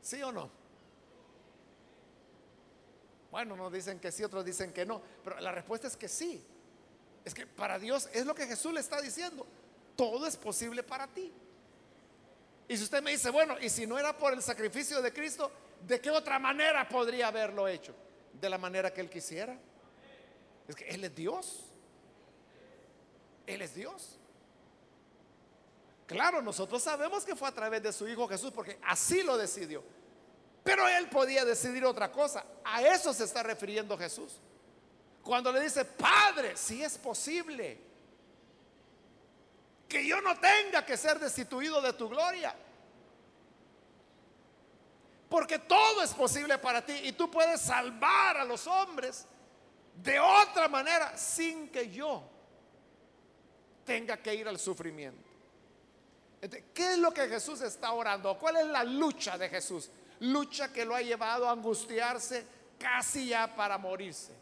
[0.00, 0.48] ¿Sí o no?
[3.30, 6.40] Bueno, nos dicen que sí, otros dicen que no, pero la respuesta es que sí.
[7.24, 9.44] Es que para Dios es lo que Jesús le está diciendo.
[9.96, 11.32] Todo es posible para ti.
[12.68, 15.50] Y si usted me dice, bueno, y si no era por el sacrificio de Cristo,
[15.86, 17.94] ¿de qué otra manera podría haberlo hecho?
[18.32, 19.56] De la manera que Él quisiera.
[20.66, 21.64] Es que Él es Dios.
[23.46, 24.18] Él es Dios.
[26.06, 29.82] Claro, nosotros sabemos que fue a través de su Hijo Jesús porque así lo decidió.
[30.62, 32.44] Pero él podía decidir otra cosa.
[32.64, 34.32] A eso se está refiriendo Jesús.
[35.22, 37.78] Cuando le dice, Padre, si es posible
[39.88, 42.54] que yo no tenga que ser destituido de tu gloria.
[45.34, 49.26] Porque todo es posible para ti y tú puedes salvar a los hombres
[50.00, 52.22] de otra manera sin que yo
[53.84, 55.28] tenga que ir al sufrimiento.
[56.72, 58.38] ¿Qué es lo que Jesús está orando?
[58.38, 59.90] ¿Cuál es la lucha de Jesús?
[60.20, 62.46] Lucha que lo ha llevado a angustiarse
[62.78, 64.36] casi ya para morirse.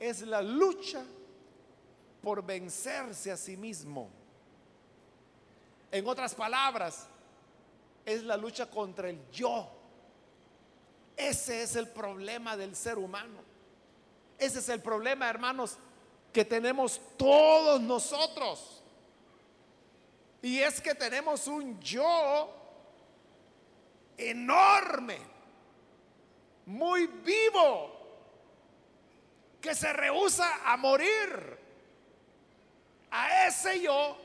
[0.00, 1.04] Es la lucha
[2.22, 4.08] por vencerse a sí mismo.
[5.90, 7.08] En otras palabras,
[8.04, 9.68] es la lucha contra el yo.
[11.16, 13.40] Ese es el problema del ser humano.
[14.38, 15.78] Ese es el problema, hermanos,
[16.32, 18.82] que tenemos todos nosotros.
[20.40, 22.52] Y es que tenemos un yo
[24.16, 25.18] enorme,
[26.66, 27.92] muy vivo,
[29.60, 31.58] que se rehúsa a morir.
[33.10, 34.16] A ese yo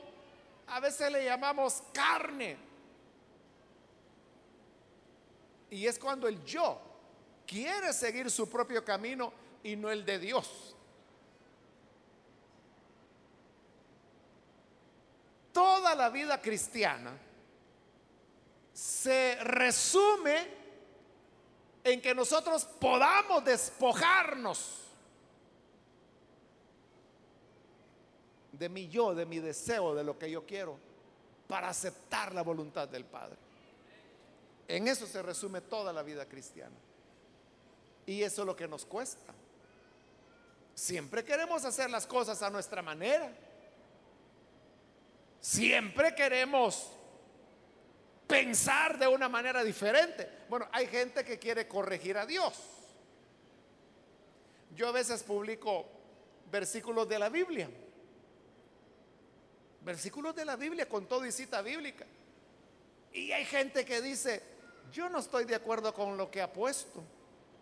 [0.66, 2.67] a veces le llamamos carne.
[5.70, 6.80] Y es cuando el yo
[7.46, 10.76] quiere seguir su propio camino y no el de Dios.
[15.58, 17.18] toda la vida cristiana
[18.72, 20.46] se resume
[21.82, 24.84] en que nosotros podamos despojarnos
[28.52, 30.78] de mi yo, de mi deseo, de lo que yo quiero,
[31.48, 33.47] para aceptar la voluntad del Padre.
[34.68, 36.76] En eso se resume toda la vida cristiana.
[38.04, 39.34] Y eso es lo que nos cuesta.
[40.74, 43.32] Siempre queremos hacer las cosas a nuestra manera.
[45.40, 46.90] Siempre queremos
[48.26, 50.28] pensar de una manera diferente.
[50.48, 52.54] Bueno, hay gente que quiere corregir a Dios.
[54.76, 55.86] Yo a veces publico
[56.50, 57.70] versículos de la Biblia.
[59.82, 62.04] Versículos de la Biblia con todo y cita bíblica.
[63.12, 64.42] Y hay gente que dice,
[64.92, 67.02] yo no estoy de acuerdo con lo que ha puesto.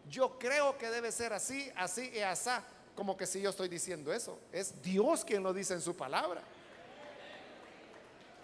[0.08, 2.50] Yo creo que debe ser así, así y así.
[2.94, 4.38] como que si yo estoy diciendo eso.
[4.52, 6.40] Es Dios quien lo dice en su palabra.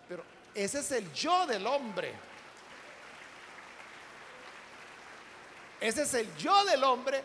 [0.08, 0.24] Pero
[0.54, 2.12] ese es el yo del hombre.
[5.80, 7.22] Ese es el yo del hombre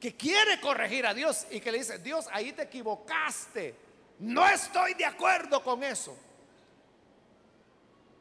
[0.00, 3.74] que quiere corregir a Dios y que le dice, Dios, ahí te equivocaste.
[4.18, 6.14] No estoy de acuerdo con eso.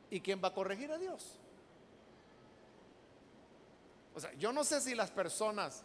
[0.10, 1.40] ¿Y quién va a corregir a Dios?
[4.16, 5.84] O sea, yo no sé si las personas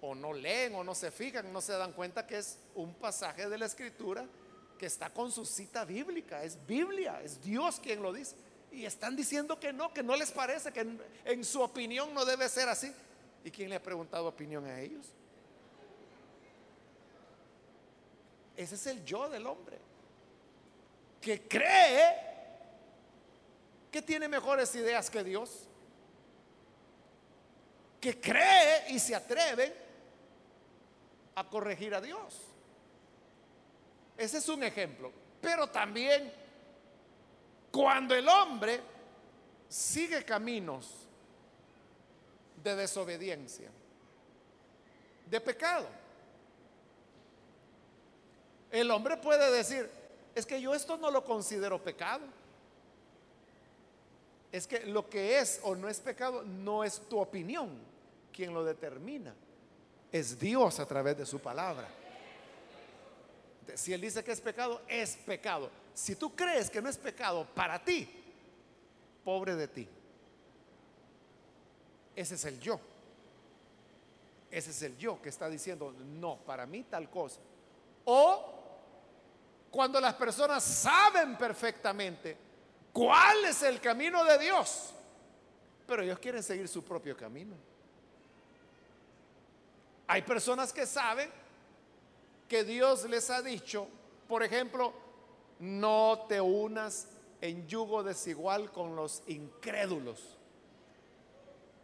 [0.00, 3.48] o no leen o no se fijan, no se dan cuenta que es un pasaje
[3.48, 4.26] de la escritura
[4.78, 8.34] que está con su cita bíblica, es Biblia, es Dios quien lo dice.
[8.70, 10.86] Y están diciendo que no, que no les parece, que
[11.24, 12.92] en, su opinión no debe ser así.
[13.44, 15.06] ¿Y quién le ha preguntado opinión a ellos?
[18.56, 19.78] Ese es el yo del hombre,
[21.20, 22.34] que cree
[23.90, 25.68] que tiene mejores ideas que Dios,
[28.04, 29.74] que cree y se atreve
[31.36, 32.38] a corregir a Dios.
[34.14, 35.10] Ese es un ejemplo.
[35.40, 36.30] Pero también
[37.72, 38.78] cuando el hombre
[39.70, 41.08] sigue caminos
[42.62, 43.70] de desobediencia,
[45.30, 45.88] de pecado,
[48.70, 49.90] el hombre puede decir,
[50.34, 52.26] es que yo esto no lo considero pecado.
[54.52, 57.93] Es que lo que es o no es pecado no es tu opinión
[58.34, 59.34] quien lo determina.
[60.10, 61.88] Es Dios a través de su palabra.
[63.74, 65.70] Si Él dice que es pecado, es pecado.
[65.94, 68.08] Si tú crees que no es pecado para ti,
[69.24, 69.88] pobre de ti.
[72.14, 72.78] Ese es el yo.
[74.50, 77.40] Ese es el yo que está diciendo, no, para mí tal cosa.
[78.04, 78.54] O
[79.70, 82.36] cuando las personas saben perfectamente
[82.92, 84.90] cuál es el camino de Dios,
[85.86, 87.56] pero ellos quieren seguir su propio camino.
[90.06, 91.30] Hay personas que saben
[92.48, 93.88] que Dios les ha dicho,
[94.28, 94.92] por ejemplo,
[95.58, 97.08] no te unas
[97.40, 100.38] en yugo desigual con los incrédulos.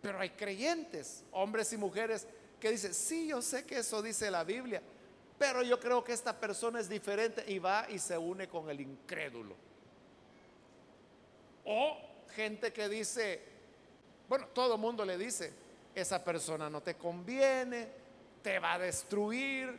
[0.03, 2.27] Pero hay creyentes, hombres y mujeres,
[2.59, 4.83] que dicen, sí, yo sé que eso dice la Biblia,
[5.39, 8.81] pero yo creo que esta persona es diferente y va y se une con el
[8.81, 9.55] incrédulo.
[11.65, 11.97] O
[12.35, 13.43] gente que dice,
[14.29, 15.53] bueno, todo el mundo le dice,
[15.95, 17.89] esa persona no te conviene,
[18.43, 19.79] te va a destruir,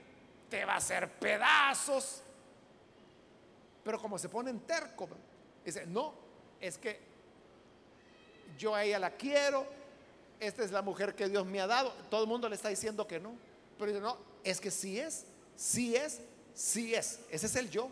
[0.49, 2.22] te va a hacer pedazos.
[3.84, 5.09] Pero como se pone en terco,
[5.66, 6.14] dice, no,
[6.59, 6.99] es que
[8.57, 9.66] yo a ella la quiero,
[10.39, 13.07] esta es la mujer que Dios me ha dado, todo el mundo le está diciendo
[13.07, 13.34] que no,
[13.78, 16.20] pero dice, no, es que sí es, sí es,
[16.53, 17.89] sí es, ese es el yo.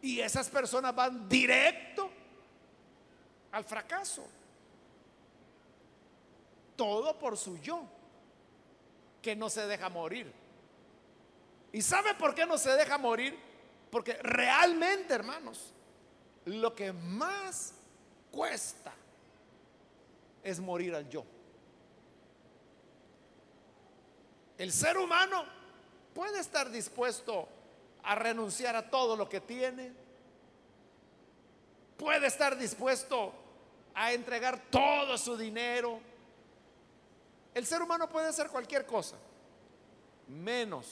[0.00, 2.08] Y esas personas van directo
[3.52, 4.24] al fracaso.
[6.76, 7.86] Todo por su yo,
[9.26, 10.32] que no se deja morir.
[11.72, 13.36] ¿Y sabe por qué no se deja morir?
[13.90, 15.74] Porque realmente, hermanos,
[16.44, 17.74] lo que más
[18.30, 18.94] cuesta
[20.44, 21.24] es morir al yo.
[24.58, 25.44] El ser humano
[26.14, 27.48] puede estar dispuesto
[28.04, 29.92] a renunciar a todo lo que tiene,
[31.96, 33.32] puede estar dispuesto
[33.92, 35.98] a entregar todo su dinero.
[37.56, 39.16] El ser humano puede hacer cualquier cosa,
[40.28, 40.86] menos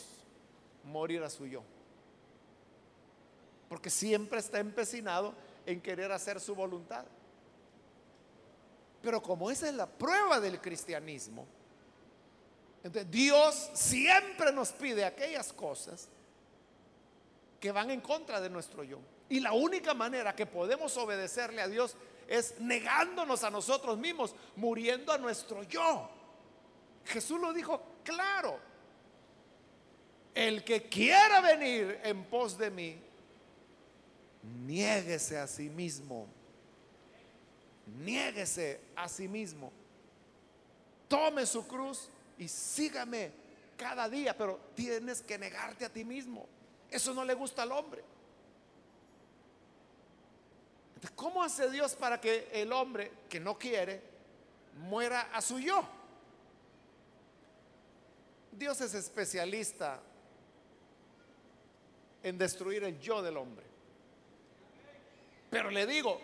[0.83, 1.62] morir a su yo.
[3.69, 5.35] Porque siempre está empecinado
[5.67, 7.05] en querer hacer su voluntad.
[9.03, 11.47] Pero como esa es la prueba del cristianismo,
[12.83, 16.09] entonces Dios siempre nos pide aquellas cosas
[17.61, 19.01] que van en contra de nuestro yo.
[19.29, 21.95] Y la única manera que podemos obedecerle a Dios
[22.27, 26.09] es negándonos a nosotros mismos, muriendo a nuestro yo.
[27.07, 28.59] Jesús lo dijo claro.
[30.35, 32.99] El que quiera venir en pos de mí,
[34.67, 36.27] niéguese a sí mismo.
[38.01, 39.71] Niéguese a sí mismo.
[41.07, 43.31] Tome su cruz y sígame
[43.77, 46.47] cada día, pero tienes que negarte a ti mismo.
[46.91, 48.03] Eso no le gusta al hombre.
[51.15, 54.01] ¿Cómo hace Dios para que el hombre que no quiere
[54.89, 55.87] muera a su yo?
[58.57, 60.01] Dios es especialista
[62.23, 63.65] en destruir el yo del hombre.
[65.51, 66.21] Pero le digo,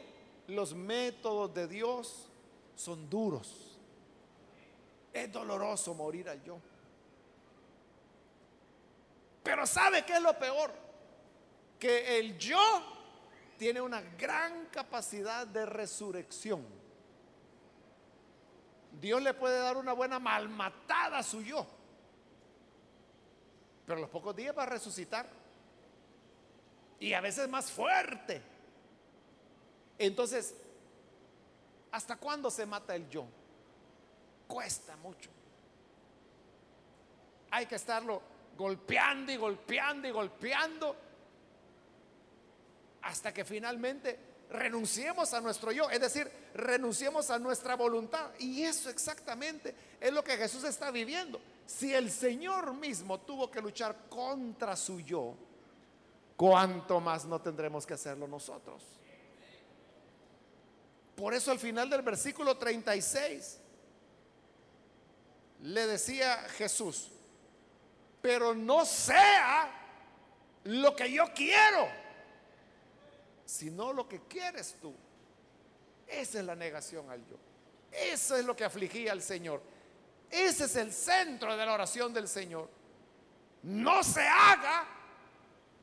[0.48, 2.28] los métodos de Dios
[2.74, 3.78] son duros.
[5.12, 6.58] Es doloroso morir al yo.
[9.42, 10.72] Pero ¿sabe qué es lo peor?
[11.78, 12.60] Que el yo
[13.58, 16.64] tiene una gran capacidad de resurrección.
[19.00, 21.66] Dios le puede dar una buena malmatada a su yo.
[23.90, 25.26] Pero a los pocos días va a resucitar.
[27.00, 28.40] Y a veces más fuerte.
[29.98, 30.54] Entonces,
[31.90, 33.26] ¿hasta cuándo se mata el yo?
[34.46, 35.28] Cuesta mucho.
[37.50, 38.22] Hay que estarlo
[38.56, 40.96] golpeando y golpeando y golpeando
[43.02, 44.20] hasta que finalmente
[44.50, 48.30] renunciemos a nuestro yo, es decir, renunciemos a nuestra voluntad.
[48.38, 51.40] Y eso exactamente es lo que Jesús está viviendo.
[51.70, 55.36] Si el Señor mismo tuvo que luchar contra su yo,
[56.36, 58.82] ¿cuánto más no tendremos que hacerlo nosotros?
[61.14, 63.60] Por eso al final del versículo 36
[65.62, 67.12] le decía Jesús,
[68.20, 69.72] pero no sea
[70.64, 71.86] lo que yo quiero,
[73.46, 74.92] sino lo que quieres tú.
[76.08, 77.36] Esa es la negación al yo.
[77.92, 79.62] Eso es lo que afligía al Señor.
[80.30, 82.68] Ese es el centro de la oración del Señor.
[83.64, 84.86] No se haga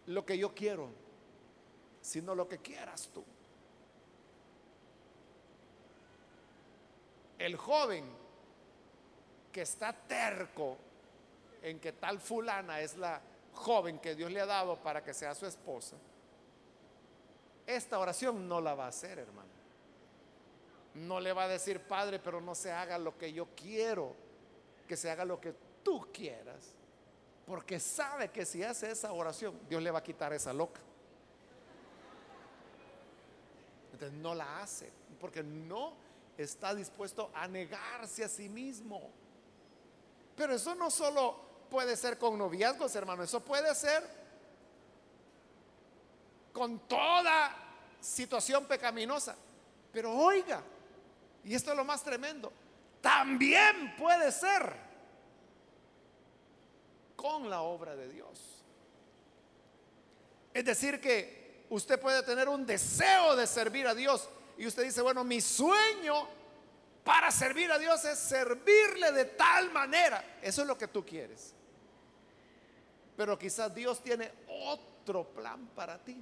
[0.08, 0.90] lo que yo quiero,
[2.02, 3.24] sino lo que quieras tú.
[7.38, 8.06] El joven
[9.52, 10.78] que está terco
[11.62, 13.22] en que tal fulana es la
[13.54, 15.98] joven que Dios le ha dado para que sea su esposa,
[17.66, 19.50] esta oración no la va a hacer, hermano.
[20.94, 24.16] No le va a decir, Padre, pero no se haga lo que yo quiero,
[24.88, 26.74] que se haga lo que tú quieras.
[27.46, 30.82] Porque sabe que si hace esa oración, Dios le va a quitar esa loca.
[33.94, 35.94] Entonces no la hace, porque no
[36.38, 39.10] está dispuesto a negarse a sí mismo.
[40.36, 41.36] Pero eso no solo
[41.70, 43.24] puede ser con noviazgos, hermano.
[43.24, 44.04] Eso puede ser
[46.54, 47.56] con toda
[48.00, 49.36] situación pecaminosa.
[49.92, 50.62] Pero oiga,
[51.44, 52.52] y esto es lo más tremendo,
[53.02, 54.74] también puede ser
[57.16, 58.64] con la obra de Dios.
[60.54, 65.02] Es decir, que usted puede tener un deseo de servir a Dios y usted dice,
[65.02, 66.28] bueno, mi sueño
[67.04, 70.40] para servir a Dios es servirle de tal manera.
[70.42, 71.54] Eso es lo que tú quieres.
[73.16, 76.22] Pero quizás Dios tiene otro plan para ti.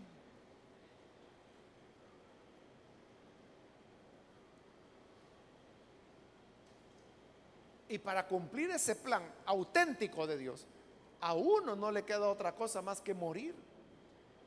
[7.88, 10.66] Y para cumplir ese plan auténtico de Dios,
[11.22, 13.56] a uno no le queda otra cosa más que morir.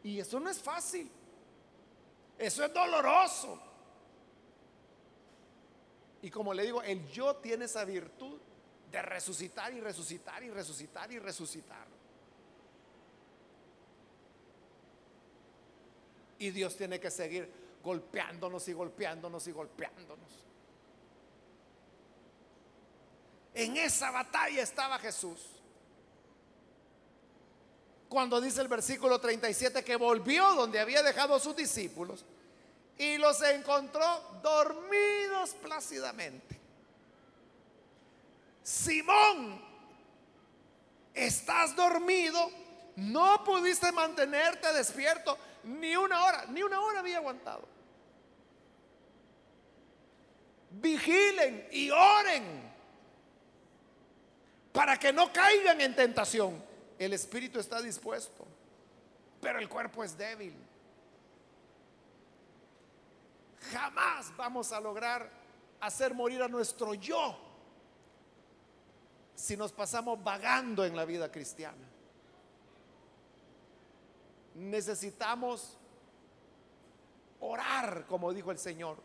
[0.02, 1.10] Y eso no es fácil.
[2.36, 3.60] Eso es doloroso.
[6.22, 8.38] Y como le digo, el yo tiene esa virtud
[8.90, 11.86] de resucitar y resucitar y resucitar y resucitar.
[16.38, 17.50] Y Dios tiene que seguir
[17.82, 20.47] golpeándonos y golpeándonos y golpeándonos.
[23.58, 25.40] En esa batalla estaba Jesús.
[28.08, 32.24] Cuando dice el versículo 37 que volvió donde había dejado a sus discípulos
[32.96, 36.56] y los encontró dormidos plácidamente.
[38.62, 39.60] Simón,
[41.12, 42.52] estás dormido,
[42.94, 47.66] no pudiste mantenerte despierto ni una hora, ni una hora había aguantado.
[50.70, 52.67] Vigilen y oren
[54.78, 56.62] para que no caigan en tentación.
[56.96, 58.46] El espíritu está dispuesto,
[59.40, 60.54] pero el cuerpo es débil.
[63.72, 65.28] Jamás vamos a lograr
[65.80, 67.36] hacer morir a nuestro yo
[69.34, 71.88] si nos pasamos vagando en la vida cristiana
[74.58, 75.76] necesitamos
[77.40, 78.96] orar, como dijo el Señor.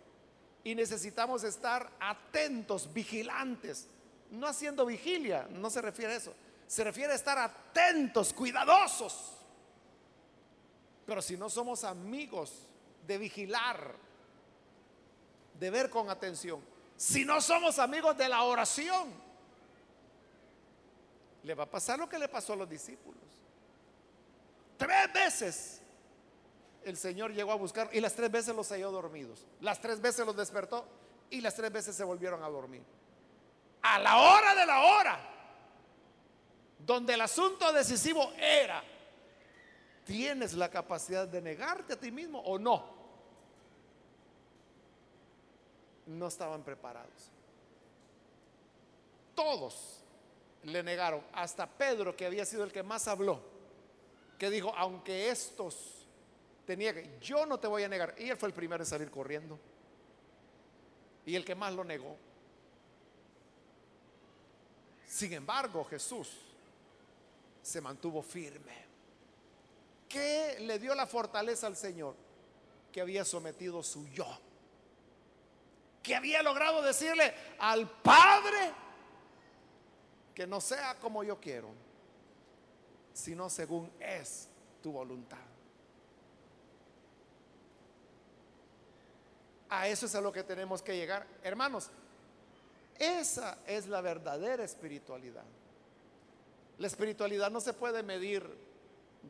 [0.63, 3.87] Y necesitamos estar atentos, vigilantes.
[4.33, 6.33] No haciendo vigilia, no se refiere a eso.
[6.65, 9.31] Se refiere a estar atentos, cuidadosos.
[11.05, 12.67] Pero si no somos amigos
[13.05, 13.93] de vigilar,
[15.59, 16.61] de ver con atención,
[16.97, 19.11] si no somos amigos de la oración,
[21.43, 23.21] le va a pasar lo que le pasó a los discípulos.
[24.77, 25.81] Tres veces
[26.83, 29.45] el Señor llegó a buscar y las tres veces los halló dormidos.
[29.61, 30.85] Las tres veces los despertó
[31.29, 32.81] y las tres veces se volvieron a dormir.
[33.83, 35.19] A la hora de la hora,
[36.79, 38.83] donde el asunto decisivo era,
[40.05, 42.93] ¿tienes la capacidad de negarte a ti mismo o no?
[46.07, 47.29] No estaban preparados.
[49.35, 50.01] Todos
[50.63, 53.53] le negaron, hasta Pedro, que había sido el que más habló
[54.37, 56.05] que dijo, aunque estos
[56.65, 58.13] te nieguen, yo no te voy a negar.
[58.17, 59.57] Y él fue el primero en salir corriendo.
[61.25, 62.17] Y el que más lo negó.
[65.13, 66.27] Sin embargo, Jesús
[67.61, 68.73] se mantuvo firme.
[70.09, 72.15] ¿Qué le dio la fortaleza al Señor?
[72.91, 74.25] Que había sometido su yo.
[76.01, 78.73] Que había logrado decirle al Padre
[80.33, 81.69] que no sea como yo quiero,
[83.13, 84.49] sino según es
[84.81, 85.37] tu voluntad.
[89.69, 91.27] A eso es a lo que tenemos que llegar.
[91.43, 91.91] Hermanos,
[92.99, 95.43] esa es la verdadera espiritualidad.
[96.77, 98.43] La espiritualidad no se puede medir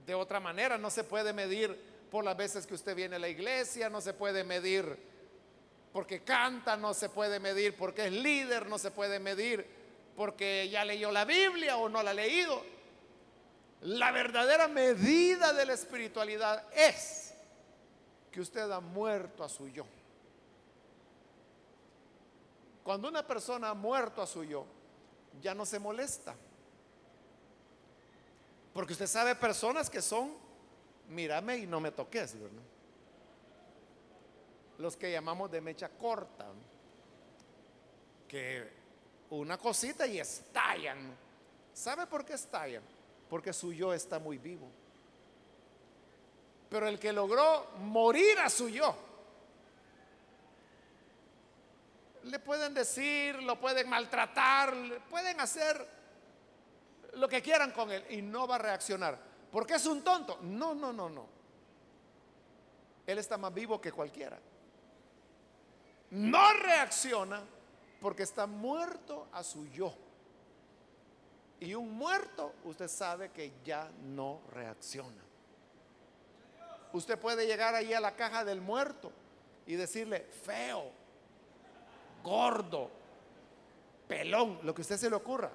[0.05, 1.78] de otra manera, no se puede medir
[2.09, 4.97] por las veces que usted viene a la iglesia, no se puede medir
[5.91, 9.66] porque canta, no se puede medir porque es líder, no se puede medir
[10.16, 12.64] porque ya leyó la Biblia o no la ha leído.
[13.82, 17.34] La verdadera medida de la espiritualidad es
[18.32, 19.86] que usted ha muerto a su yo.
[22.84, 24.65] Cuando una persona ha muerto a su yo,
[25.41, 26.36] ya no se molesta.
[28.73, 30.34] Porque usted sabe personas que son,
[31.09, 32.61] mírame y no me toques, ¿verdad?
[34.79, 36.47] Los que llamamos de mecha corta,
[38.27, 38.67] que
[39.29, 41.15] una cosita y estallan.
[41.73, 42.84] ¿Sabe por qué estallan?
[43.29, 44.67] Porque su yo está muy vivo.
[46.69, 48.95] Pero el que logró morir a su yo,
[52.24, 54.74] le pueden decir, lo pueden maltratar,
[55.09, 55.88] pueden hacer
[57.13, 59.17] lo que quieran con él y no va a reaccionar.
[59.51, 60.39] Porque es un tonto.
[60.41, 61.28] No, no, no, no.
[63.05, 64.39] Él está más vivo que cualquiera.
[66.11, 67.41] No reacciona
[68.01, 69.93] porque está muerto a su yo.
[71.59, 75.24] Y un muerto, usted sabe que ya no reacciona.
[76.91, 79.11] Usted puede llegar ahí a la caja del muerto
[79.65, 80.91] y decirle, feo,
[82.24, 82.89] gordo,
[84.07, 85.51] pelón, lo que usted se le ocurra.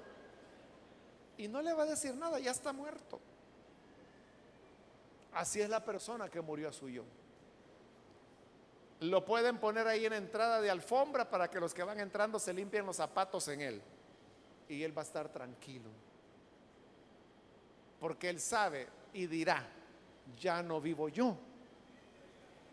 [1.37, 3.19] Y no le va a decir nada, ya está muerto.
[5.33, 7.03] Así es la persona que murió a su yo.
[9.01, 12.53] Lo pueden poner ahí en entrada de alfombra para que los que van entrando se
[12.53, 13.81] limpien los zapatos en él.
[14.67, 15.89] Y él va a estar tranquilo.
[17.99, 19.65] Porque él sabe y dirá,
[20.37, 21.37] ya no vivo yo.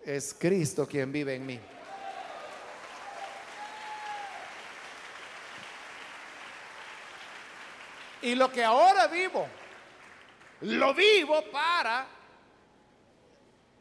[0.04, 1.60] Es Cristo quien vive en mí.
[8.26, 9.46] Y lo que ahora vivo,
[10.62, 12.08] lo vivo para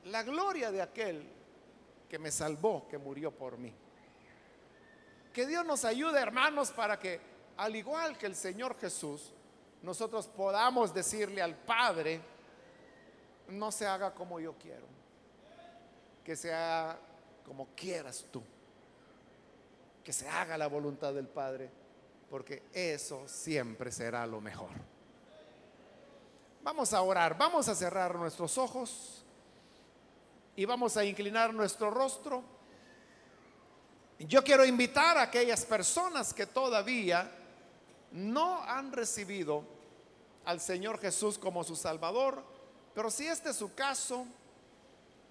[0.04, 1.28] la gloria de aquel
[2.08, 3.74] que me salvó, que murió por mí.
[5.34, 7.20] Que Dios nos ayude, hermanos, para que,
[7.58, 9.34] al igual que el Señor Jesús,
[9.82, 12.22] nosotros podamos decirle al Padre,
[13.48, 14.86] no se haga como yo quiero,
[16.24, 17.00] que se haga
[17.44, 18.44] como quieras tú,
[20.04, 21.85] que se haga la voluntad del Padre
[22.30, 24.72] porque eso siempre será lo mejor.
[26.64, 29.24] Vamos a orar, vamos a cerrar nuestros ojos
[30.56, 32.44] y vamos a inclinar nuestro rostro.
[34.18, 37.30] Yo quiero invitar a aquellas personas que todavía
[38.12, 39.64] no han recibido
[40.46, 42.44] al Señor Jesús como su Salvador,
[42.94, 44.26] pero si este es su caso,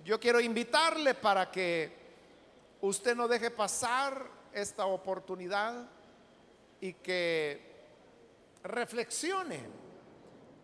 [0.05, 1.93] yo quiero invitarle para que
[2.81, 5.89] usted no deje pasar esta oportunidad
[6.85, 7.59] y que
[8.63, 9.59] reflexione.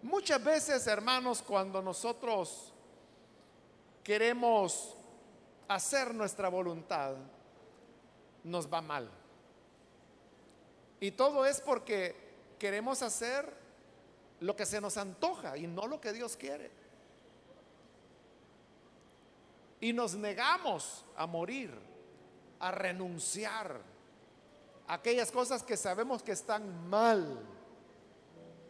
[0.03, 2.75] Muchas veces, hermanos, cuando nosotros
[4.05, 4.99] queremos
[5.67, 7.15] hacer nuestra voluntad,
[8.45, 9.11] nos va mal.
[11.01, 12.15] Y todo es porque
[12.59, 13.51] queremos hacer
[14.41, 16.71] lo que se nos antoja y no lo que Dios quiere.
[19.81, 21.73] Y nos negamos a morir,
[22.59, 23.81] a renunciar
[24.91, 27.39] aquellas cosas que sabemos que están mal.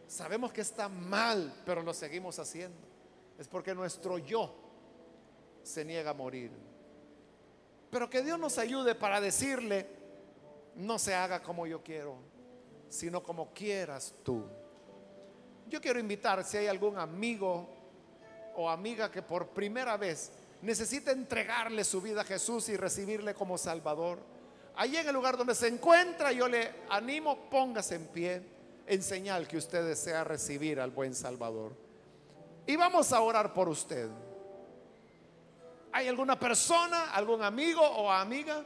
[0.07, 2.77] Sabemos que están mal, pero lo seguimos haciendo.
[3.39, 4.53] Es porque nuestro yo
[5.63, 6.51] se niega a morir.
[7.89, 9.87] Pero que Dios nos ayude para decirle,
[10.75, 12.15] no se haga como yo quiero,
[12.87, 14.45] sino como quieras tú.
[15.67, 17.67] Yo quiero invitar si hay algún amigo
[18.55, 23.57] o amiga que por primera vez necesita entregarle su vida a Jesús y recibirle como
[23.57, 24.19] Salvador
[24.75, 28.41] Allí en el lugar donde se encuentra, yo le animo, póngase en pie
[28.87, 31.73] en señal que usted desea recibir al buen Salvador.
[32.65, 34.09] Y vamos a orar por usted.
[35.91, 38.63] ¿Hay alguna persona, algún amigo o amiga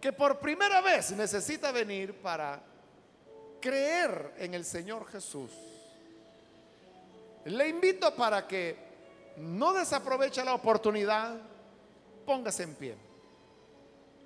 [0.00, 2.60] que por primera vez necesita venir para
[3.60, 5.50] creer en el Señor Jesús?
[7.46, 8.76] Le invito para que
[9.36, 11.38] no desaproveche la oportunidad,
[12.26, 13.09] póngase en pie.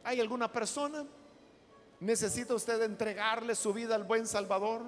[0.05, 1.05] ¿Hay alguna persona?
[2.01, 4.83] ¿Necesita usted entregarle su vida al buen Salvador?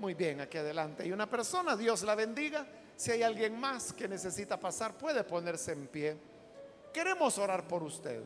[0.00, 1.04] Muy bien, aquí adelante.
[1.04, 2.66] Hay una persona, Dios la bendiga.
[2.96, 6.16] Si hay alguien más que necesita pasar, puede ponerse en pie.
[6.92, 8.20] Queremos orar por usted.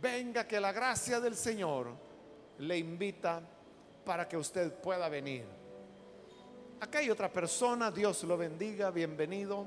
[0.00, 1.88] Venga que la gracia del Señor
[2.58, 3.40] le invita
[4.04, 5.46] para que usted pueda venir.
[6.80, 9.64] Acá hay otra persona, Dios lo bendiga, bienvenido.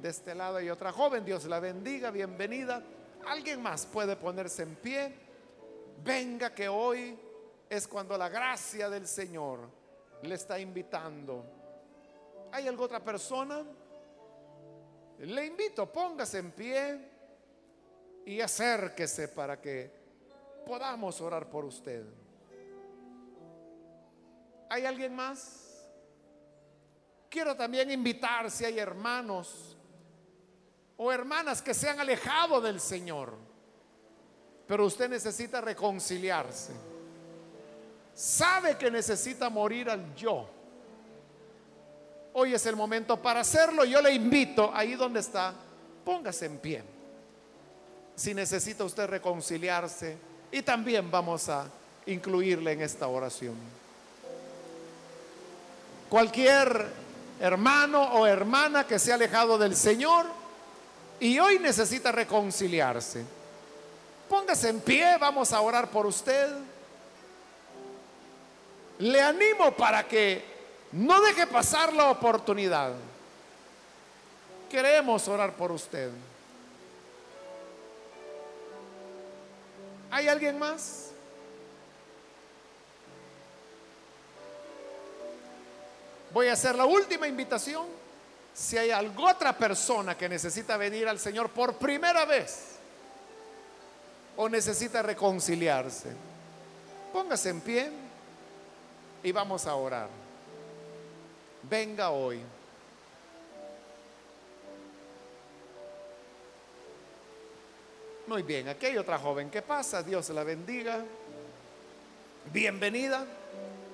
[0.00, 2.80] De este lado hay otra joven, Dios la bendiga, bienvenida.
[3.26, 5.12] Alguien más puede ponerse en pie.
[6.04, 7.18] Venga que hoy
[7.68, 9.58] es cuando la gracia del Señor
[10.22, 11.44] le está invitando.
[12.52, 13.64] ¿Hay alguna otra persona?
[15.18, 17.10] Le invito, póngase en pie
[18.24, 19.90] y acérquese para que
[20.64, 22.04] podamos orar por usted.
[24.70, 25.88] ¿Hay alguien más?
[27.28, 29.74] Quiero también invitar si hay hermanos
[30.98, 33.32] o hermanas que se han alejado del Señor,
[34.66, 36.72] pero usted necesita reconciliarse.
[38.14, 40.46] Sabe que necesita morir al yo.
[42.34, 43.84] Hoy es el momento para hacerlo.
[43.84, 45.54] Yo le invito, ahí donde está,
[46.04, 46.82] póngase en pie.
[48.16, 50.18] Si necesita usted reconciliarse,
[50.50, 51.66] y también vamos a
[52.06, 53.54] incluirle en esta oración.
[56.08, 56.86] Cualquier
[57.38, 60.37] hermano o hermana que se ha alejado del Señor
[61.20, 63.24] y hoy necesita reconciliarse.
[64.28, 66.50] Póngase en pie, vamos a orar por usted.
[68.98, 70.44] Le animo para que
[70.92, 72.92] no deje pasar la oportunidad.
[74.70, 76.10] Queremos orar por usted.
[80.10, 81.10] ¿Hay alguien más?
[86.32, 87.86] Voy a hacer la última invitación.
[88.58, 92.72] Si hay alguna otra persona que necesita venir al Señor por primera vez
[94.36, 96.10] o necesita reconciliarse,
[97.12, 97.88] póngase en pie
[99.22, 100.08] y vamos a orar.
[101.70, 102.42] Venga hoy.
[108.26, 109.50] Muy bien, aquí hay otra joven.
[109.50, 110.02] ¿Qué pasa?
[110.02, 111.04] Dios la bendiga.
[112.52, 113.24] Bienvenida.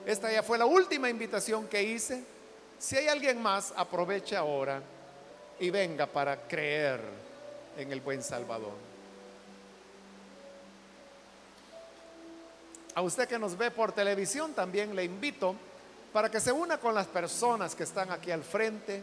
[0.06, 2.33] Esta ya fue la última invitación que hice.
[2.78, 4.82] Si hay alguien más, aproveche ahora
[5.58, 7.00] y venga para creer
[7.76, 8.74] en el buen Salvador.
[12.94, 15.54] A usted que nos ve por televisión también le invito
[16.12, 19.02] para que se una con las personas que están aquí al frente,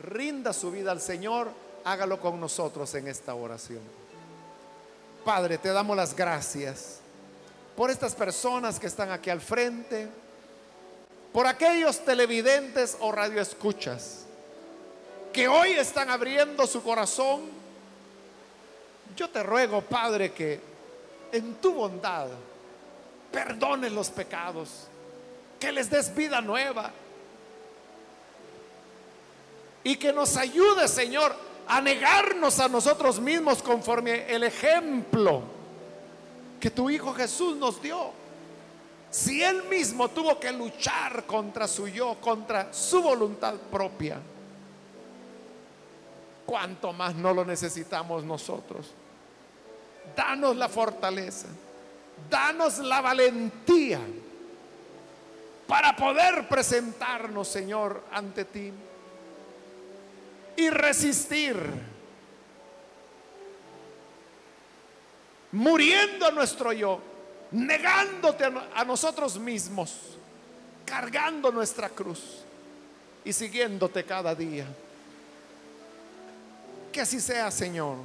[0.00, 1.50] rinda su vida al Señor,
[1.84, 3.80] hágalo con nosotros en esta oración.
[5.24, 7.00] Padre, te damos las gracias
[7.76, 10.08] por estas personas que están aquí al frente,
[11.32, 14.26] por aquellos televidentes o radioescuchas
[15.32, 17.42] que hoy están abriendo su corazón.
[19.16, 20.60] Yo te ruego, Padre, que
[21.32, 22.28] en tu bondad
[23.30, 24.88] perdones los pecados,
[25.58, 26.90] que les des vida nueva
[29.84, 31.34] y que nos ayude, Señor,
[31.66, 35.42] a negarnos a nosotros mismos conforme el ejemplo
[36.58, 38.19] que tu Hijo Jesús nos dio.
[39.10, 44.18] Si Él mismo tuvo que luchar contra su yo, contra su voluntad propia,
[46.46, 48.86] ¿cuánto más no lo necesitamos nosotros?
[50.14, 51.48] Danos la fortaleza,
[52.28, 54.00] danos la valentía
[55.66, 58.72] para poder presentarnos, Señor, ante ti
[60.56, 61.56] y resistir,
[65.52, 67.09] muriendo nuestro yo,
[67.52, 68.44] negándote
[68.74, 69.94] a nosotros mismos,
[70.84, 72.42] cargando nuestra cruz
[73.24, 74.66] y siguiéndote cada día.
[76.92, 77.96] Que así sea, Señor,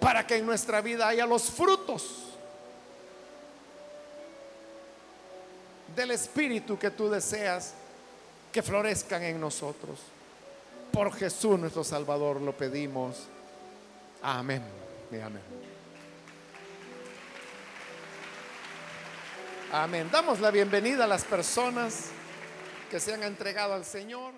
[0.00, 2.26] para que en nuestra vida haya los frutos
[5.94, 7.74] del Espíritu que tú deseas
[8.52, 9.98] que florezcan en nosotros.
[10.92, 13.26] Por Jesús nuestro Salvador lo pedimos.
[14.22, 14.80] Amén
[15.18, 15.69] amén.
[19.72, 20.08] Amén.
[20.10, 22.10] Damos la bienvenida a las personas
[22.90, 24.34] que se han entregado al Señor.